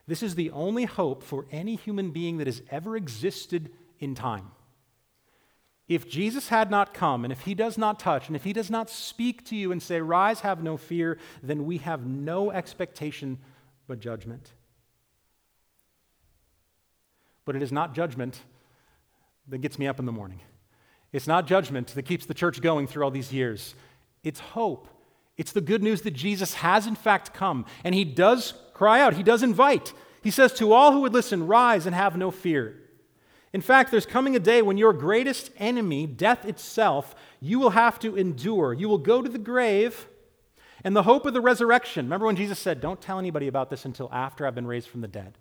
This 0.07 0.22
is 0.22 0.35
the 0.35 0.50
only 0.50 0.85
hope 0.85 1.22
for 1.22 1.46
any 1.50 1.76
human 1.76 2.11
being 2.11 2.38
that 2.38 2.46
has 2.46 2.62
ever 2.70 2.96
existed 2.96 3.70
in 3.98 4.14
time. 4.14 4.50
If 5.87 6.09
Jesus 6.09 6.48
had 6.48 6.70
not 6.70 6.94
come, 6.94 7.24
and 7.24 7.33
if 7.33 7.42
he 7.42 7.54
does 7.54 7.76
not 7.76 7.98
touch, 7.98 8.26
and 8.26 8.37
if 8.37 8.44
he 8.44 8.54
does 8.54 8.70
not 8.70 8.88
speak 8.88 9.44
to 9.46 9.57
you 9.57 9.70
and 9.70 9.83
say, 9.83 10.00
Rise, 10.00 10.40
have 10.40 10.62
no 10.62 10.76
fear, 10.76 11.18
then 11.42 11.66
we 11.66 11.78
have 11.78 12.07
no 12.07 12.50
expectation 12.50 13.38
but 13.87 14.00
judgment. 14.00 14.52
But 17.44 17.57
it 17.57 17.62
is 17.62 17.72
not 17.72 17.94
judgment 17.94 18.40
that 19.48 19.59
gets 19.59 19.78
me 19.78 19.87
up 19.87 19.98
in 19.98 20.07
the 20.07 20.12
morning. 20.12 20.40
It's 21.12 21.26
not 21.26 21.46
judgment 21.46 21.88
that 21.88 22.02
keeps 22.04 22.24
the 22.24 22.35
church 22.35 22.62
going 22.62 22.87
through 22.87 23.04
all 23.04 23.11
these 23.11 23.33
years. 23.33 23.74
It's 24.22 24.40
hope 24.40 24.88
it's 25.37 25.53
the 25.53 25.61
good 25.61 25.83
news 25.83 26.03
that 26.03 26.12
Jesus 26.12 26.55
has, 26.55 26.87
in 26.87 26.94
fact, 26.94 27.35
come. 27.35 27.66
And 27.83 27.94
he 27.94 28.05
does 28.05 28.55
cry 28.73 29.01
out, 29.01 29.14
he 29.14 29.23
does 29.23 29.42
invite. 29.42 29.92
He 30.23 30.31
says, 30.31 30.53
To 30.55 30.73
all 30.73 30.92
who 30.92 31.01
would 31.01 31.12
listen, 31.12 31.47
rise 31.47 31.87
and 31.87 31.94
have 31.94 32.16
no 32.16 32.31
fear. 32.31 32.81
In 33.53 33.61
fact, 33.61 33.90
there's 33.90 34.07
coming 34.07 34.35
a 34.35 34.40
day 34.40 34.62
when 34.62 34.79
your 34.79 34.92
greatest 34.92 35.51
enemy, 35.59 36.07
death 36.07 36.44
itself, 36.44 37.14
you 37.40 37.61
will 37.61 37.70
have 37.70 38.01
to 38.01 38.16
endure. 38.16 38.73
You 38.73 38.88
will 38.88 38.99
go 38.99 39.23
to 39.23 39.29
the 39.29 39.38
grave 39.38 40.09
and 40.83 40.97
the 40.97 41.05
hope 41.05 41.25
of 41.25 41.35
the 41.35 41.40
resurrection. 41.40 42.07
Remember 42.07 42.27
when 42.27 42.37
Jesus 42.37 42.59
said, 42.59 42.81
Don't 42.81 43.01
tell 43.01 43.18
anybody 43.18 43.47
about 43.49 43.70
this 43.70 43.85
until 43.85 44.09
after 44.12 44.47
I've 44.47 44.55
been 44.55 44.66
raised 44.66 44.88
from 44.88 45.03
the 45.03 45.09
dead? 45.09 45.38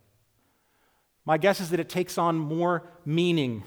My 1.26 1.38
guess 1.38 1.60
is 1.60 1.70
that 1.70 1.80
it 1.80 1.90
takes 1.90 2.18
on 2.18 2.38
more 2.38 2.84
meaning 3.06 3.64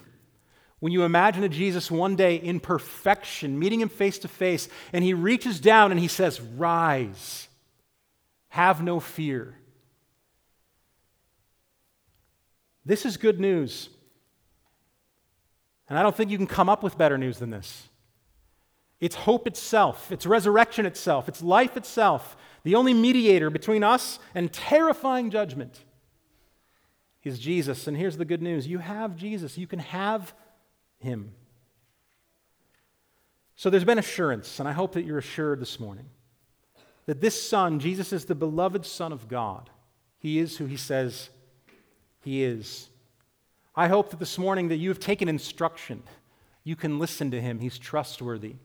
when 0.80 0.92
you 0.92 1.04
imagine 1.04 1.42
a 1.42 1.48
Jesus 1.48 1.90
one 1.90 2.16
day 2.16 2.36
in 2.36 2.60
perfection, 2.60 3.58
meeting 3.58 3.80
him 3.80 3.88
face 3.88 4.18
to 4.18 4.28
face, 4.28 4.68
and 4.92 5.02
he 5.02 5.14
reaches 5.14 5.58
down 5.58 5.90
and 5.90 5.98
he 5.98 6.08
says, 6.08 6.40
Rise, 6.40 7.48
have 8.48 8.82
no 8.82 9.00
fear. 9.00 9.54
This 12.84 13.04
is 13.06 13.16
good 13.16 13.40
news. 13.40 13.88
And 15.88 15.98
I 15.98 16.02
don't 16.02 16.14
think 16.14 16.30
you 16.30 16.36
can 16.36 16.46
come 16.46 16.68
up 16.68 16.82
with 16.82 16.98
better 16.98 17.16
news 17.18 17.38
than 17.38 17.50
this. 17.50 17.88
It's 19.00 19.14
hope 19.14 19.46
itself, 19.46 20.10
it's 20.10 20.26
resurrection 20.26 20.86
itself, 20.86 21.28
it's 21.28 21.42
life 21.42 21.76
itself. 21.76 22.36
The 22.64 22.74
only 22.74 22.94
mediator 22.94 23.50
between 23.50 23.84
us 23.84 24.18
and 24.34 24.52
terrifying 24.52 25.30
judgment 25.30 25.84
is 27.22 27.38
Jesus. 27.38 27.86
And 27.86 27.96
here's 27.96 28.16
the 28.16 28.24
good 28.24 28.42
news 28.42 28.66
you 28.66 28.78
have 28.78 29.16
Jesus. 29.16 29.58
You 29.58 29.66
can 29.66 29.78
have 29.80 30.34
him. 31.00 31.32
So 33.56 33.70
there's 33.70 33.84
been 33.84 33.98
assurance, 33.98 34.60
and 34.60 34.68
I 34.68 34.72
hope 34.72 34.92
that 34.92 35.04
you're 35.04 35.18
assured 35.18 35.60
this 35.60 35.80
morning 35.80 36.06
that 37.06 37.20
this 37.20 37.40
Son, 37.40 37.78
Jesus, 37.78 38.12
is 38.12 38.24
the 38.24 38.34
beloved 38.34 38.84
Son 38.84 39.12
of 39.12 39.28
God. 39.28 39.70
He 40.18 40.38
is 40.38 40.58
who 40.58 40.66
He 40.66 40.76
says 40.76 41.30
He 42.20 42.42
is. 42.42 42.90
I 43.74 43.88
hope 43.88 44.10
that 44.10 44.18
this 44.18 44.38
morning 44.38 44.68
that 44.68 44.76
you 44.76 44.88
have 44.88 45.00
taken 45.00 45.28
instruction. 45.28 46.02
You 46.64 46.76
can 46.76 46.98
listen 46.98 47.30
to 47.30 47.40
Him. 47.40 47.60
He's 47.60 47.78
trustworthy. 47.78 48.56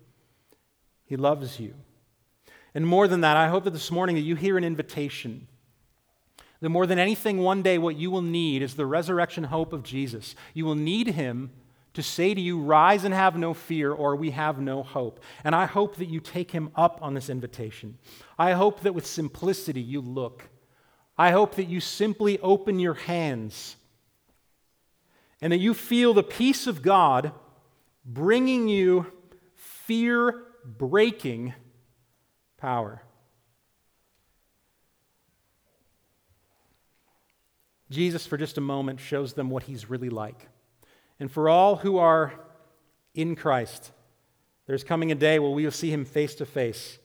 He 1.05 1.15
loves 1.15 1.59
you. 1.59 1.75
And 2.73 2.87
more 2.87 3.07
than 3.07 3.21
that, 3.21 3.37
I 3.37 3.47
hope 3.47 3.65
that 3.65 3.73
this 3.73 3.91
morning 3.91 4.15
that 4.15 4.21
you 4.21 4.35
hear 4.35 4.57
an 4.57 4.63
invitation. 4.63 5.47
That 6.61 6.69
more 6.69 6.87
than 6.87 6.99
anything, 6.99 7.39
one 7.39 7.61
day 7.61 7.77
what 7.77 7.97
you 7.97 8.09
will 8.09 8.21
need 8.21 8.61
is 8.61 8.75
the 8.75 8.85
resurrection 8.85 9.45
hope 9.45 9.73
of 9.73 9.83
Jesus. 9.83 10.35
You 10.53 10.65
will 10.65 10.75
need 10.75 11.07
Him 11.07 11.51
to 11.93 12.03
say 12.03 12.33
to 12.33 12.41
you, 12.41 12.59
Rise 12.59 13.03
and 13.03 13.13
have 13.13 13.37
no 13.37 13.53
fear, 13.53 13.91
or 13.91 14.15
we 14.15 14.31
have 14.31 14.59
no 14.59 14.83
hope. 14.83 15.19
And 15.43 15.53
I 15.53 15.65
hope 15.65 15.97
that 15.97 16.07
you 16.07 16.19
take 16.19 16.51
him 16.51 16.71
up 16.75 16.99
on 17.01 17.13
this 17.13 17.29
invitation. 17.29 17.97
I 18.39 18.53
hope 18.53 18.81
that 18.81 18.95
with 18.95 19.05
simplicity 19.05 19.81
you 19.81 20.01
look. 20.01 20.49
I 21.17 21.31
hope 21.31 21.55
that 21.55 21.65
you 21.65 21.79
simply 21.79 22.39
open 22.39 22.79
your 22.79 22.93
hands 22.93 23.75
and 25.41 25.51
that 25.51 25.57
you 25.57 25.73
feel 25.73 26.13
the 26.13 26.23
peace 26.23 26.67
of 26.67 26.81
God 26.81 27.31
bringing 28.05 28.67
you 28.67 29.11
fear 29.55 30.43
breaking 30.65 31.53
power. 32.57 33.01
Jesus, 37.89 38.25
for 38.25 38.37
just 38.37 38.57
a 38.57 38.61
moment, 38.61 38.99
shows 38.99 39.33
them 39.33 39.49
what 39.49 39.63
he's 39.63 39.89
really 39.89 40.09
like. 40.09 40.47
And 41.21 41.31
for 41.31 41.47
all 41.47 41.75
who 41.75 41.99
are 41.99 42.33
in 43.13 43.35
Christ, 43.35 43.91
there's 44.65 44.83
coming 44.83 45.11
a 45.11 45.15
day 45.15 45.37
where 45.37 45.51
we 45.51 45.63
will 45.63 45.71
see 45.71 45.91
him 45.91 46.03
face 46.03 46.33
to 46.33 46.47
face. 46.47 46.97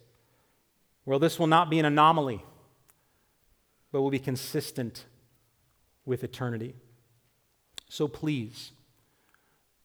Well, 1.04 1.18
this 1.18 1.38
will 1.38 1.46
not 1.46 1.68
be 1.68 1.78
an 1.78 1.84
anomaly, 1.84 2.42
but 3.92 4.00
will 4.00 4.10
be 4.10 4.18
consistent 4.18 5.04
with 6.06 6.24
eternity. 6.24 6.74
So 7.90 8.08
please, 8.08 8.72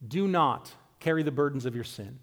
do 0.08 0.30
not 0.30 0.72
carry 1.02 1.24
the 1.24 1.32
burdens 1.32 1.66
of 1.66 1.76
your 1.76 1.84
sin. 1.84 2.20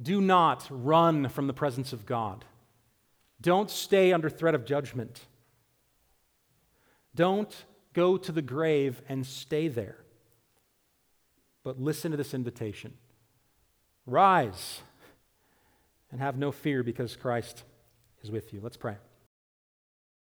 Do 0.00 0.18
not 0.18 0.66
run 0.70 1.28
from 1.28 1.46
the 1.46 1.52
presence 1.52 1.92
of 1.92 2.06
God. 2.06 2.46
Don't 3.38 3.68
stay 3.68 4.14
under 4.14 4.30
threat 4.30 4.54
of 4.54 4.64
judgment. 4.64 5.26
Don't 7.14 7.54
go 7.92 8.16
to 8.16 8.32
the 8.32 8.40
grave 8.40 9.02
and 9.10 9.26
stay 9.26 9.68
there. 9.68 9.98
But 11.68 11.78
listen 11.78 12.12
to 12.12 12.16
this 12.16 12.32
invitation 12.32 12.94
Rise 14.06 14.80
and 16.10 16.18
have 16.18 16.38
no 16.38 16.50
fear 16.50 16.82
because 16.82 17.14
Christ 17.14 17.62
is 18.22 18.30
with 18.30 18.54
you. 18.54 18.60
Let's 18.62 18.78
pray. 18.78 18.96